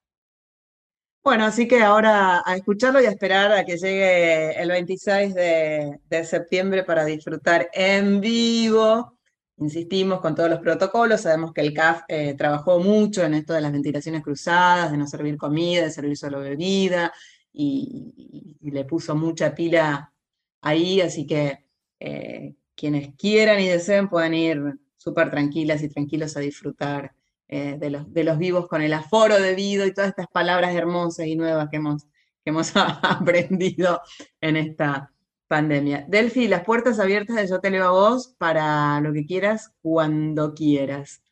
Bueno, 1.23 1.45
así 1.45 1.67
que 1.67 1.83
ahora 1.83 2.41
a 2.45 2.55
escucharlo 2.55 3.01
y 3.01 3.05
a 3.05 3.11
esperar 3.11 3.51
a 3.51 3.65
que 3.65 3.77
llegue 3.77 4.59
el 4.59 4.69
26 4.69 5.35
de, 5.35 5.99
de 6.09 6.23
septiembre 6.23 6.83
para 6.83 7.05
disfrutar 7.05 7.69
en 7.73 8.19
vivo 8.19 9.19
insistimos 9.59 10.21
con 10.21 10.35
todos 10.35 10.49
los 10.49 10.59
protocolos, 10.59 11.21
sabemos 11.21 11.53
que 11.53 11.61
el 11.61 11.73
CAF 11.73 12.03
eh, 12.07 12.33
trabajó 12.35 12.79
mucho 12.79 13.23
en 13.23 13.33
esto 13.33 13.53
de 13.53 13.61
las 13.61 13.71
ventilaciones 13.71 14.23
cruzadas, 14.23 14.91
de 14.91 14.97
no 14.97 15.07
servir 15.07 15.37
comida, 15.37 15.83
de 15.83 15.91
servir 15.91 16.17
solo 16.17 16.39
bebida, 16.39 17.13
y, 17.51 18.57
le 18.61 18.85
puso 18.85 19.15
mucha 19.15 19.55
pila 19.55 20.13
ahí, 20.61 21.01
así 21.01 21.25
que 21.25 21.65
eh, 21.99 22.55
quienes 22.75 23.15
quieran 23.15 23.59
y 23.59 23.67
deseen 23.67 24.09
pueden 24.09 24.33
ir 24.33 24.79
súper 24.97 25.31
tranquilas 25.31 25.81
y 25.81 25.89
tranquilos 25.89 26.37
a 26.37 26.41
disfrutar 26.41 27.13
eh, 27.47 27.77
de, 27.79 27.89
los, 27.89 28.13
de 28.13 28.23
los 28.23 28.37
vivos 28.37 28.67
con 28.67 28.81
el 28.81 28.93
aforo 28.93 29.39
debido 29.39 29.85
y 29.85 29.93
todas 29.93 30.11
estas 30.11 30.27
palabras 30.27 30.75
hermosas 30.75 31.25
y 31.25 31.35
nuevas 31.35 31.67
que 31.69 31.77
hemos, 31.77 32.03
que 32.43 32.51
hemos 32.51 32.71
aprendido 32.75 34.01
en 34.39 34.55
esta 34.55 35.11
pandemia. 35.47 36.05
Delphi, 36.07 36.47
las 36.47 36.63
puertas 36.63 36.99
abiertas 36.99 37.35
de 37.35 37.47
Yo 37.47 37.59
Te 37.59 37.71
Leo 37.71 37.85
a 37.85 37.91
Vos 37.91 38.35
para 38.37 39.01
lo 39.01 39.11
que 39.11 39.25
quieras, 39.25 39.73
cuando 39.81 40.53
quieras. 40.53 41.23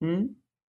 ¿Mm? 0.00 0.26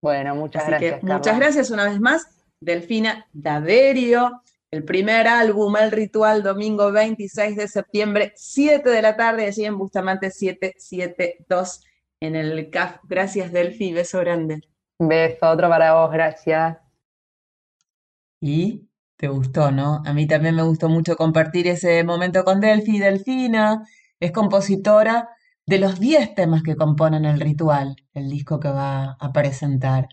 Bueno, 0.01 0.37
muchas 0.37 0.67
gracias. 0.67 1.03
muchas 1.03 1.39
gracias 1.39 1.71
una 1.71 1.87
vez 1.87 2.01
más, 2.01 2.29
Delfina 2.61 3.27
Daverio. 3.33 4.43
El 4.75 4.83
primer 4.83 5.29
álbum, 5.29 5.77
El 5.77 5.93
Ritual, 5.93 6.43
domingo 6.43 6.91
26 6.91 7.57
de 7.57 7.69
septiembre, 7.69 8.33
7 8.35 8.91
de 8.91 9.03
la 9.03 9.17
tarde, 9.17 9.47
allí 9.47 9.65
en 9.65 9.79
Bustamante 9.79 10.33
772 10.33 11.85
en 12.19 12.35
el 12.35 12.71
CAF. 12.71 12.97
Gracias, 13.05 13.53
Delphi. 13.53 13.93
Beso 13.93 14.19
grande. 14.19 14.63
Beso, 14.99 15.49
otro 15.49 15.69
para 15.69 15.95
vos, 15.95 16.11
gracias. 16.11 16.79
Y 18.41 18.89
te 19.17 19.29
gustó, 19.29 19.71
¿no? 19.71 20.03
A 20.05 20.13
mí 20.13 20.27
también 20.27 20.57
me 20.57 20.65
gustó 20.65 20.89
mucho 20.89 21.15
compartir 21.15 21.69
ese 21.69 22.03
momento 22.03 22.43
con 22.43 22.59
Delphi. 22.59 22.99
Delfina 22.99 23.87
es 24.19 24.33
compositora 24.33 25.29
de 25.67 25.79
los 25.79 26.01
10 26.01 26.35
temas 26.35 26.65
que 26.65 26.75
componen 26.75 27.27
el 27.27 27.39
ritual, 27.39 27.95
el 28.13 28.29
disco 28.29 28.59
que 28.59 28.71
va 28.71 29.17
a 29.21 29.33
presentar. 29.33 30.09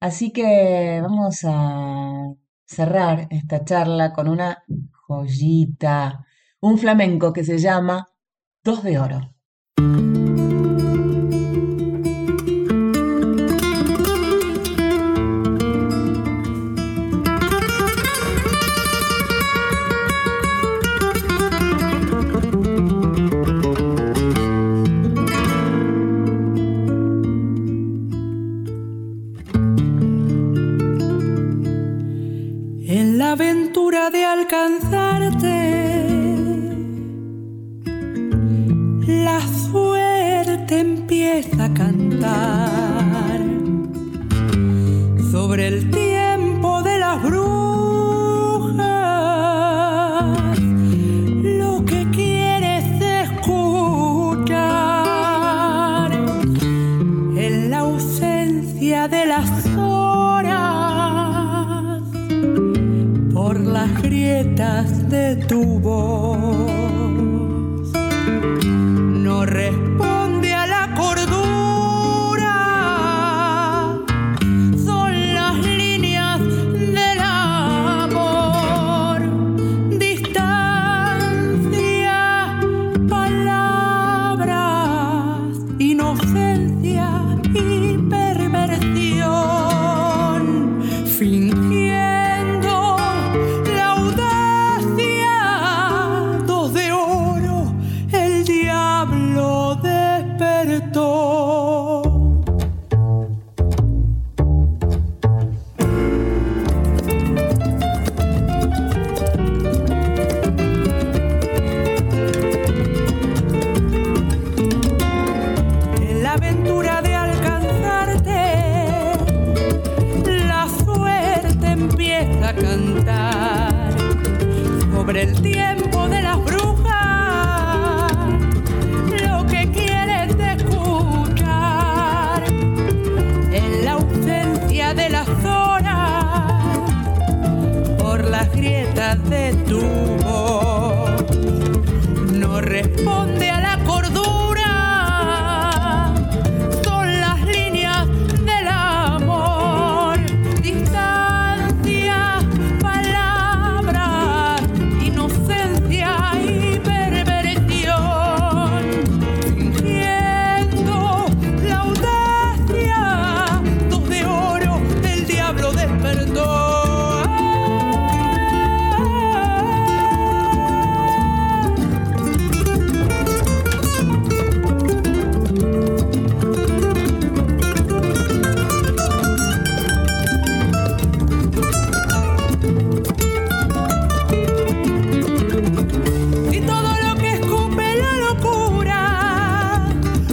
Así 0.00 0.32
que 0.32 1.00
vamos 1.02 1.40
a 1.44 2.32
cerrar 2.70 3.26
esta 3.30 3.64
charla 3.64 4.12
con 4.12 4.28
una 4.28 4.62
joyita, 4.92 6.24
un 6.60 6.78
flamenco 6.78 7.32
que 7.32 7.42
se 7.42 7.58
llama 7.58 8.06
Dos 8.62 8.84
de 8.84 8.98
Oro. 8.98 9.34
Alcanzarte. 34.60 35.58
La 39.06 39.40
suerte 39.70 40.80
empieza 40.80 41.64
a 41.64 41.74
cantar 41.74 43.40
sobre 45.30 45.68
el 45.68 45.90
tiempo 45.90 46.09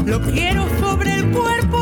lo 0.08 0.22
quiero 0.22 0.66
sobre 0.80 1.16
el 1.16 1.32
cuerpo, 1.32 1.77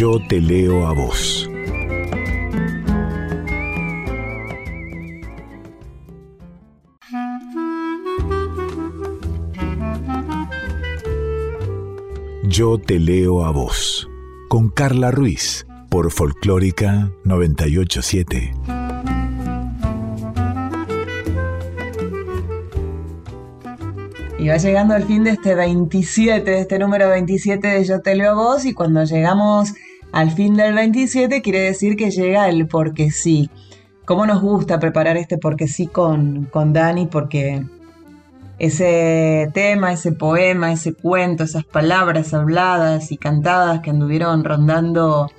Yo 0.00 0.18
te 0.18 0.40
leo 0.40 0.86
a 0.86 0.94
vos. 0.94 1.46
Yo 12.44 12.78
te 12.78 12.98
leo 12.98 13.44
a 13.44 13.50
vos. 13.50 14.08
Con 14.48 14.70
Carla 14.70 15.10
Ruiz. 15.10 15.66
Por 15.90 16.10
Folclórica 16.10 17.10
987. 17.24 18.54
Y 24.38 24.48
va 24.48 24.56
llegando 24.56 24.96
el 24.96 25.02
fin 25.02 25.24
de 25.24 25.32
este 25.32 25.54
27, 25.54 26.50
de 26.50 26.60
este 26.60 26.78
número 26.78 27.10
27 27.10 27.68
de 27.68 27.84
Yo 27.84 28.00
te 28.00 28.14
leo 28.14 28.30
a 28.30 28.34
vos, 28.34 28.64
y 28.64 28.72
cuando 28.72 29.04
llegamos 29.04 29.74
al 30.12 30.32
fin 30.32 30.56
del 30.56 30.74
27 30.74 31.40
quiere 31.40 31.60
decir 31.60 31.96
que 31.96 32.10
llega 32.10 32.48
el 32.48 32.66
porque 32.66 33.10
sí. 33.10 33.50
¿Cómo 34.04 34.26
nos 34.26 34.42
gusta 34.42 34.80
preparar 34.80 35.16
este 35.16 35.38
porque 35.38 35.68
sí 35.68 35.86
con, 35.86 36.46
con 36.46 36.72
Dani? 36.72 37.06
Porque 37.06 37.64
ese 38.58 39.48
tema, 39.54 39.92
ese 39.92 40.12
poema, 40.12 40.72
ese 40.72 40.94
cuento, 40.94 41.44
esas 41.44 41.64
palabras 41.64 42.34
habladas 42.34 43.12
y 43.12 43.16
cantadas 43.16 43.80
que 43.80 43.90
anduvieron 43.90 44.42
rondando 44.44 45.30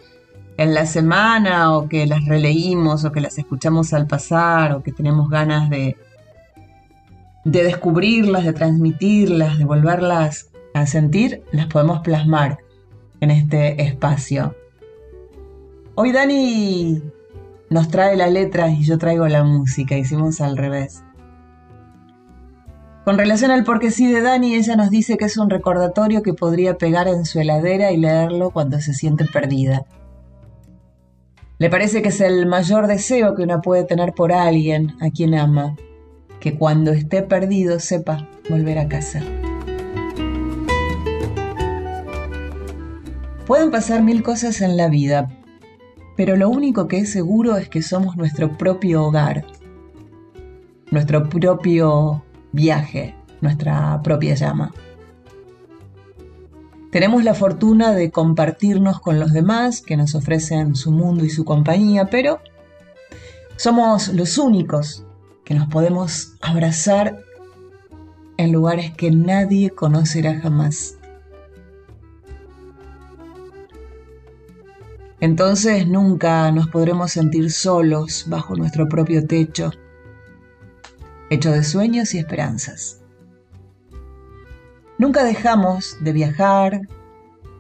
en 0.56 0.74
la 0.74 0.86
semana 0.86 1.76
o 1.76 1.90
que 1.90 2.06
las 2.06 2.26
releímos 2.26 3.04
o 3.04 3.12
que 3.12 3.20
las 3.20 3.38
escuchamos 3.38 3.94
al 3.94 4.08
pasar 4.08 4.74
o 4.74 4.84
que 4.84 4.94
tenemos 4.94 5.30
ganas 5.30 5.70
de, 5.70 5.98
de 7.44 7.64
descubrirlas, 7.64 8.46
de 8.46 8.54
transmitirlas, 8.54 9.58
de 9.58 9.66
volverlas 9.66 10.50
a 10.74 10.88
sentir, 10.88 11.44
las 11.52 11.68
podemos 11.68 12.00
plasmar 12.00 12.60
en 13.22 13.32
este 13.32 13.82
espacio. 13.84 14.56
Hoy 15.96 16.12
Dani 16.12 17.02
nos 17.70 17.88
trae 17.88 18.18
la 18.18 18.28
letra 18.28 18.70
y 18.70 18.84
yo 18.84 18.98
traigo 18.98 19.28
la 19.28 19.44
música, 19.44 19.96
hicimos 19.96 20.42
al 20.42 20.58
revés. 20.58 21.04
Con 23.06 23.18
relación 23.18 23.50
al 23.52 23.64
porque 23.64 23.92
sí 23.92 24.12
de 24.12 24.22
Dani, 24.22 24.56
ella 24.56 24.76
nos 24.76 24.90
dice 24.90 25.18
que 25.18 25.26
es 25.26 25.38
un 25.38 25.50
recordatorio 25.50 26.22
que 26.22 26.34
podría 26.34 26.78
pegar 26.78 27.08
en 27.08 27.26
su 27.26 27.40
heladera 27.40 27.92
y 27.92 27.98
leerlo 27.98 28.52
cuando 28.52 28.80
se 28.80 28.94
siente 28.94 29.26
perdida. 29.26 29.86
Le 31.58 31.70
parece 31.70 32.02
que 32.02 32.10
es 32.10 32.22
el 32.22 32.48
mayor 32.48 32.88
deseo 32.88 33.36
que 33.36 33.44
una 33.44 33.62
puede 33.62 33.84
tener 33.84 34.14
por 34.14 34.34
alguien 34.34 34.96
a 35.00 35.12
quien 35.12 35.36
ama, 35.36 35.76
que 36.40 36.58
cuando 36.58 36.92
esté 36.92 37.22
perdido 37.22 37.80
sepa 37.80 38.28
volver 38.50 38.80
a 38.80 38.88
casa. 38.88 39.22
Pueden 43.52 43.70
pasar 43.70 44.02
mil 44.02 44.24
cosas 44.24 44.62
en 44.62 44.78
la 44.78 44.88
vida, 44.88 45.28
pero 46.16 46.38
lo 46.38 46.48
único 46.48 46.88
que 46.88 47.00
es 47.00 47.12
seguro 47.12 47.58
es 47.58 47.68
que 47.68 47.82
somos 47.82 48.16
nuestro 48.16 48.58
propio 48.58 49.04
hogar, 49.04 49.46
nuestro 50.90 51.28
propio 51.28 52.24
viaje, 52.54 53.14
nuestra 53.42 54.02
propia 54.04 54.36
llama. 54.36 54.74
Tenemos 56.92 57.26
la 57.26 57.34
fortuna 57.34 57.92
de 57.92 58.10
compartirnos 58.10 59.02
con 59.02 59.20
los 59.20 59.34
demás 59.34 59.82
que 59.82 59.98
nos 59.98 60.16
ofrecen 60.16 60.74
su 60.74 60.94
mundo 60.94 61.26
y 61.26 61.30
su 61.30 61.44
compañía, 61.44 62.06
pero 62.06 62.40
somos 63.58 64.14
los 64.14 64.38
únicos 64.38 65.06
que 65.44 65.56
nos 65.56 65.68
podemos 65.68 66.38
abrazar 66.40 67.20
en 68.38 68.54
lugares 68.54 68.94
que 68.94 69.12
nadie 69.12 69.72
conocerá 69.72 70.40
jamás. 70.40 71.01
Entonces 75.22 75.88
nunca 75.88 76.52
nos 76.52 76.68
podremos 76.68 77.12
sentir 77.12 77.52
solos 77.52 78.26
bajo 78.28 78.56
nuestro 78.56 78.90
propio 78.90 79.28
techo, 79.28 79.70
hecho 81.30 81.52
de 81.52 81.64
sueños 81.64 82.16
y 82.16 82.18
esperanzas. 82.18 83.04
Nunca 84.98 85.24
dejamos 85.24 85.98
de 86.02 86.12
viajar, 86.12 86.82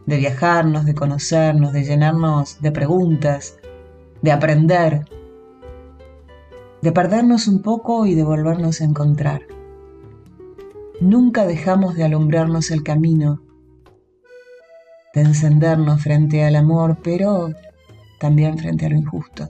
de 0.07 0.17
viajarnos, 0.17 0.85
de 0.85 0.95
conocernos, 0.95 1.71
de 1.71 1.83
llenarnos 1.83 2.59
de 2.61 2.71
preguntas, 2.71 3.59
de 4.23 4.31
aprender, 4.31 5.05
de 6.81 6.91
perdernos 6.91 7.47
un 7.47 7.61
poco 7.61 8.07
y 8.07 8.15
de 8.15 8.23
volvernos 8.23 8.81
a 8.81 8.85
encontrar. 8.85 9.43
Nunca 10.99 11.45
dejamos 11.45 11.93
de 11.93 12.05
alumbrarnos 12.05 12.71
el 12.71 12.81
camino, 12.81 13.43
de 15.13 15.21
encendernos 15.21 16.01
frente 16.01 16.43
al 16.43 16.55
amor, 16.55 16.97
pero 17.03 17.53
también 18.19 18.57
frente 18.57 18.85
a 18.85 18.89
lo 18.89 18.95
injusto. 18.95 19.49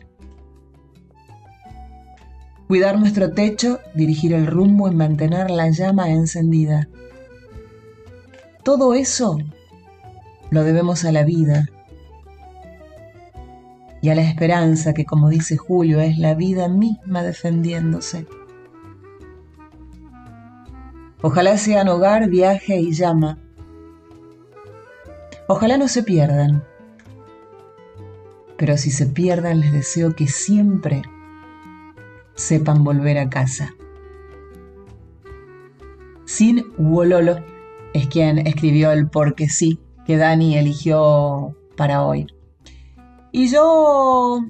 Cuidar 2.67 2.97
nuestro 2.97 3.33
techo, 3.33 3.79
dirigir 3.93 4.33
el 4.33 4.47
rumbo 4.47 4.89
y 4.89 4.95
mantener 4.95 5.51
la 5.51 5.69
llama 5.69 6.09
encendida. 6.09 6.87
Todo 8.63 8.93
eso 8.93 9.37
lo 10.51 10.63
debemos 10.63 11.03
a 11.03 11.11
la 11.11 11.23
vida 11.23 11.67
y 14.01 14.09
a 14.09 14.15
la 14.15 14.21
esperanza 14.21 14.93
que, 14.93 15.05
como 15.05 15.29
dice 15.29 15.57
Julio, 15.57 15.99
es 15.99 16.17
la 16.17 16.33
vida 16.33 16.67
misma 16.67 17.23
defendiéndose. 17.23 18.25
Ojalá 21.21 21.57
sean 21.57 21.87
hogar, 21.87 22.29
viaje 22.29 22.77
y 22.77 22.93
llama. 22.93 23.37
Ojalá 25.53 25.77
no 25.77 25.89
se 25.89 26.01
pierdan. 26.01 26.63
Pero 28.55 28.77
si 28.77 28.89
se 28.89 29.05
pierdan, 29.05 29.59
les 29.59 29.73
deseo 29.73 30.15
que 30.15 30.27
siempre 30.27 31.01
sepan 32.35 32.85
volver 32.85 33.17
a 33.17 33.29
casa. 33.29 33.75
Sin 36.23 36.63
Wololo 36.77 37.43
es 37.93 38.07
quien 38.07 38.37
escribió 38.47 38.93
el 38.93 39.09
porque 39.09 39.49
sí 39.49 39.77
que 40.05 40.15
Dani 40.15 40.57
eligió 40.57 41.53
para 41.75 42.05
hoy. 42.05 42.27
Y 43.33 43.49
yo 43.49 44.45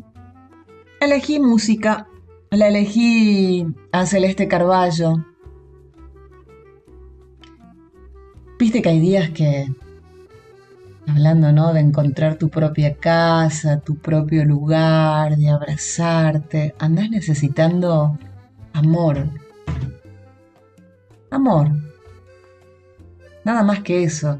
elegí 1.00 1.40
música, 1.40 2.10
la 2.52 2.68
elegí 2.68 3.66
a 3.92 4.06
Celeste 4.06 4.48
Carballo. 4.48 5.16
Viste 8.60 8.84
que 8.84 8.90
hay 8.90 9.00
días 9.00 9.32
que 9.32 9.66
hablando 11.08 11.52
¿no? 11.52 11.74
de 11.74 11.80
encontrar 11.82 12.36
tu 12.36 12.50
propia 12.50 12.96
casa, 12.96 13.80
tu 13.80 13.98
propio 13.98 14.46
lugar, 14.46 15.36
de 15.36 15.50
abrazarte, 15.50 16.76
andás 16.80 17.10
necesitando 17.10 18.18
amor. 18.74 19.28
Amor. 21.30 21.70
Nada 23.44 23.64
más 23.64 23.80
que 23.82 24.04
eso. 24.04 24.40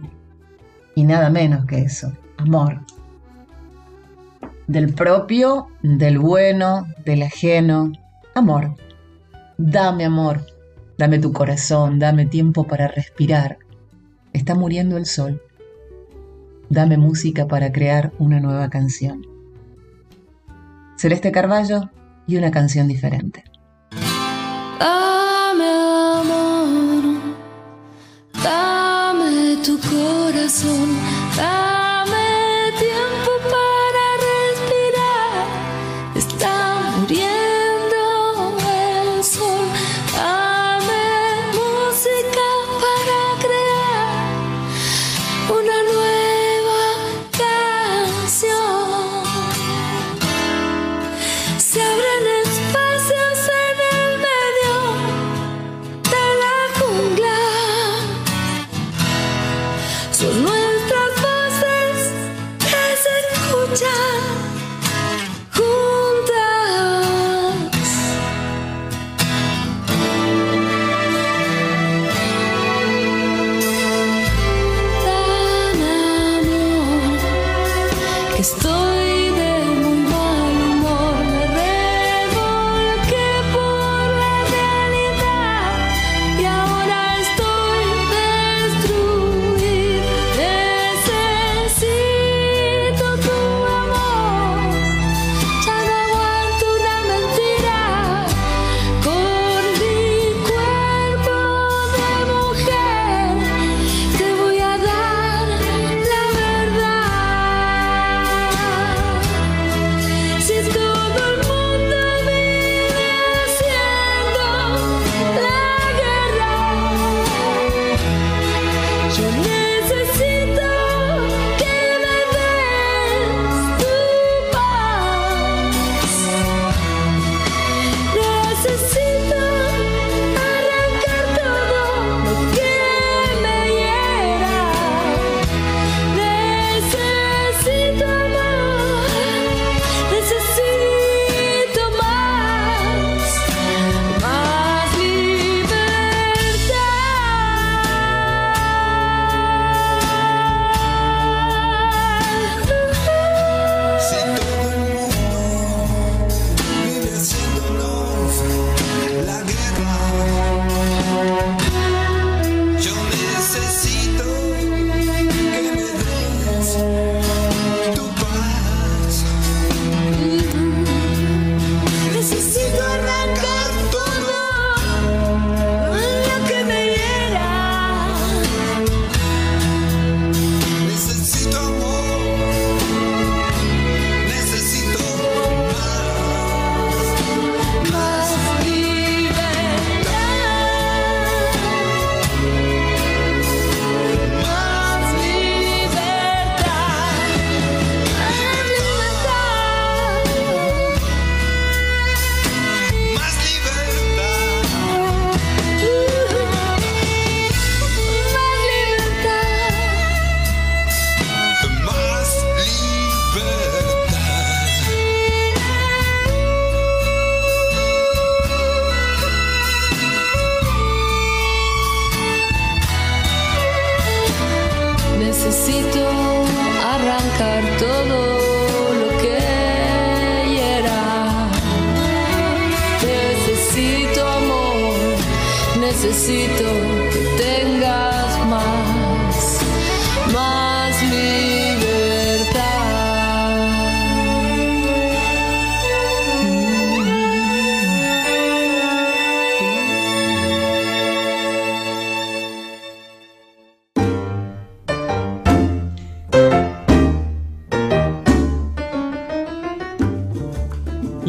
Y 0.96 1.04
nada 1.04 1.30
menos 1.30 1.66
que 1.66 1.80
eso. 1.80 2.12
Amor. 2.38 2.82
Del 4.68 4.94
propio, 4.94 5.68
del 5.82 6.20
bueno, 6.20 6.86
del 7.06 7.24
ajeno. 7.24 7.92
Amor. 8.36 8.76
Dame 9.58 10.06
amor. 10.06 10.46
Dame 10.98 11.20
tu 11.20 11.32
corazón. 11.32 11.98
Dame 11.98 12.26
tiempo 12.26 12.66
para 12.66 12.88
respirar. 12.88 13.58
Está 14.34 14.54
muriendo 14.54 14.98
el 14.98 15.06
sol. 15.06 15.42
Dame 16.72 16.98
música 16.98 17.50
para 17.50 17.74
crear 17.74 18.14
una 18.18 18.40
nueva 18.40 18.70
canción. 18.70 19.28
Celeste 20.96 21.30
Carballo 21.30 21.90
y 22.28 22.38
una 22.38 22.50
canción 22.50 22.88
diferente. 22.88 23.44
Dame 24.80 25.66
amor, 25.66 27.04
dame 28.42 29.58
tu 29.66 29.78
corazón. 29.80 30.91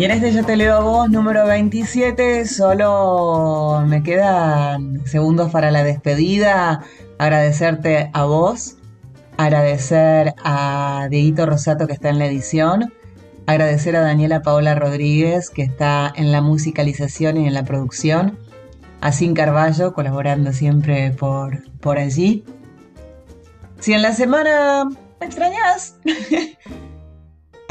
Y 0.02 0.04
en 0.04 0.10
este 0.10 0.32
Yo 0.32 0.44
Te 0.44 0.56
Leo 0.56 0.74
a 0.74 0.80
Vos, 0.80 1.10
número 1.10 1.46
27, 1.46 2.44
solo 2.46 3.84
me 3.86 4.02
quedan 4.02 5.06
segundos 5.06 5.52
para 5.52 5.70
la 5.70 5.84
despedida. 5.84 6.82
Agradecerte 7.18 8.10
a 8.12 8.24
vos, 8.24 8.78
agradecer 9.36 10.34
a 10.42 11.06
Dieguito 11.08 11.46
Rosato 11.46 11.86
que 11.86 11.92
está 11.92 12.08
en 12.08 12.18
la 12.18 12.26
edición, 12.26 12.92
agradecer 13.46 13.94
a 13.94 14.00
Daniela 14.00 14.42
Paola 14.42 14.74
Rodríguez 14.74 15.50
que 15.50 15.62
está 15.62 16.12
en 16.16 16.32
la 16.32 16.40
musicalización 16.40 17.36
y 17.36 17.46
en 17.46 17.54
la 17.54 17.62
producción, 17.62 18.40
a 19.00 19.12
Sin 19.12 19.34
Carballo 19.34 19.92
colaborando 19.92 20.52
siempre 20.52 21.12
por, 21.12 21.62
por 21.78 21.98
allí. 21.98 22.44
Si 23.78 23.92
en 23.92 24.02
la 24.02 24.12
semana 24.14 24.84
me 25.20 25.26
extrañas, 25.26 25.94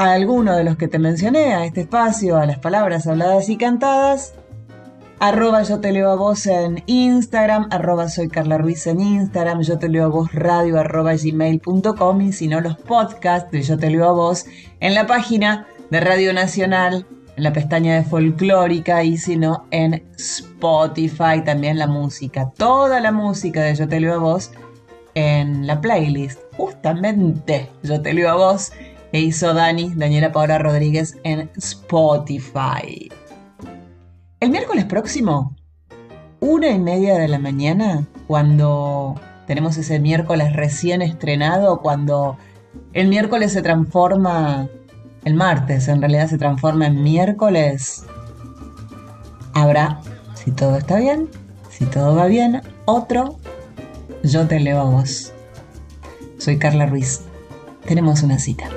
a 0.02 0.14
alguno 0.14 0.56
de 0.56 0.64
los 0.64 0.78
que 0.78 0.88
te 0.88 0.98
mencioné, 0.98 1.54
a 1.54 1.64
este 1.64 1.82
espacio, 1.82 2.38
a 2.38 2.48
las 2.48 2.58
palabras 2.58 3.06
habladas 3.06 3.50
y 3.50 3.56
cantadas, 3.56 4.34
arroba 5.20 5.62
yo 5.62 5.80
te 5.80 5.92
leo 5.92 6.10
a 6.10 6.16
vos 6.16 6.48
en 6.48 6.82
Instagram, 6.88 7.68
arroba 7.70 8.10
soy 8.10 8.28
Carla 8.28 8.58
Ruiz 8.58 8.88
en 8.88 9.00
Instagram, 9.00 9.62
yo 9.62 9.78
te 9.78 9.90
leo 9.90 10.06
a 10.06 10.08
vos 10.08 10.34
radio 10.34 10.82
gmail.com 10.82 12.22
y 12.22 12.34
si 12.34 12.48
no 12.48 12.62
los 12.62 12.78
podcasts 12.78 13.52
de 13.52 13.62
yo 13.62 13.78
te 13.78 13.92
leo 13.92 14.10
a 14.10 14.14
vos 14.14 14.48
en 14.80 14.96
la 14.96 15.06
página 15.06 15.68
de 15.92 16.00
Radio 16.00 16.34
Nacional, 16.34 17.06
en 17.38 17.44
la 17.44 17.54
pestaña 17.54 17.94
de 17.94 18.04
folclórica 18.04 19.04
y 19.04 19.18
si 19.18 19.38
no 19.38 19.68
en 19.70 20.04
Spotify 20.18 21.44
también 21.46 21.78
la 21.78 21.86
música, 21.86 22.50
toda 22.58 23.02
la 23.02 23.12
música 23.12 23.62
de 23.62 23.76
yo 23.76 23.88
te 23.88 24.00
leo 24.00 24.16
a 24.16 24.18
vos 24.18 24.52
en 25.14 25.68
la 25.68 25.80
playlist, 25.80 26.40
justamente 26.58 27.70
yo 27.84 28.02
te 28.02 28.16
leo 28.16 28.32
a 28.32 28.36
vos 28.36 28.72
que 29.12 29.20
hizo 29.20 29.54
Dani, 29.54 29.94
Daniela 29.96 30.32
Paola 30.32 30.58
Rodríguez 30.58 31.18
en 31.24 31.50
Spotify. 31.58 33.12
El 34.40 34.50
miércoles 34.50 34.86
próximo, 34.86 35.56
una 36.40 36.70
y 36.70 36.80
media 36.80 37.18
de 37.18 37.28
la 37.28 37.38
mañana, 37.38 38.08
cuando 38.28 39.20
tenemos 39.48 39.78
ese 39.78 40.00
miércoles 40.00 40.54
recién 40.54 41.02
estrenado, 41.02 41.82
cuando 41.82 42.38
el 42.94 43.08
miércoles 43.08 43.52
se 43.52 43.62
transforma, 43.62 44.70
el 45.26 45.34
martes 45.36 45.88
en 45.88 46.00
realidad 46.02 46.28
se 46.28 46.38
transforma 46.38 46.88
en 46.88 47.04
miércoles, 47.04 48.06
habrá, 49.54 50.00
si 50.34 50.52
todo 50.52 50.78
está 50.78 50.98
bien, 50.98 51.30
si 51.70 51.86
todo 51.86 52.16
va 52.16 52.28
bien, 52.28 52.62
otro, 52.86 53.38
yo 54.24 54.48
te 54.48 54.60
leo 54.60 54.80
a 54.80 54.84
vos. 54.86 55.34
Soy 56.38 56.58
Carla 56.58 56.86
Ruiz 56.86 57.22
tenemos 57.86 58.24
una 58.24 58.40
cita. 58.40 58.70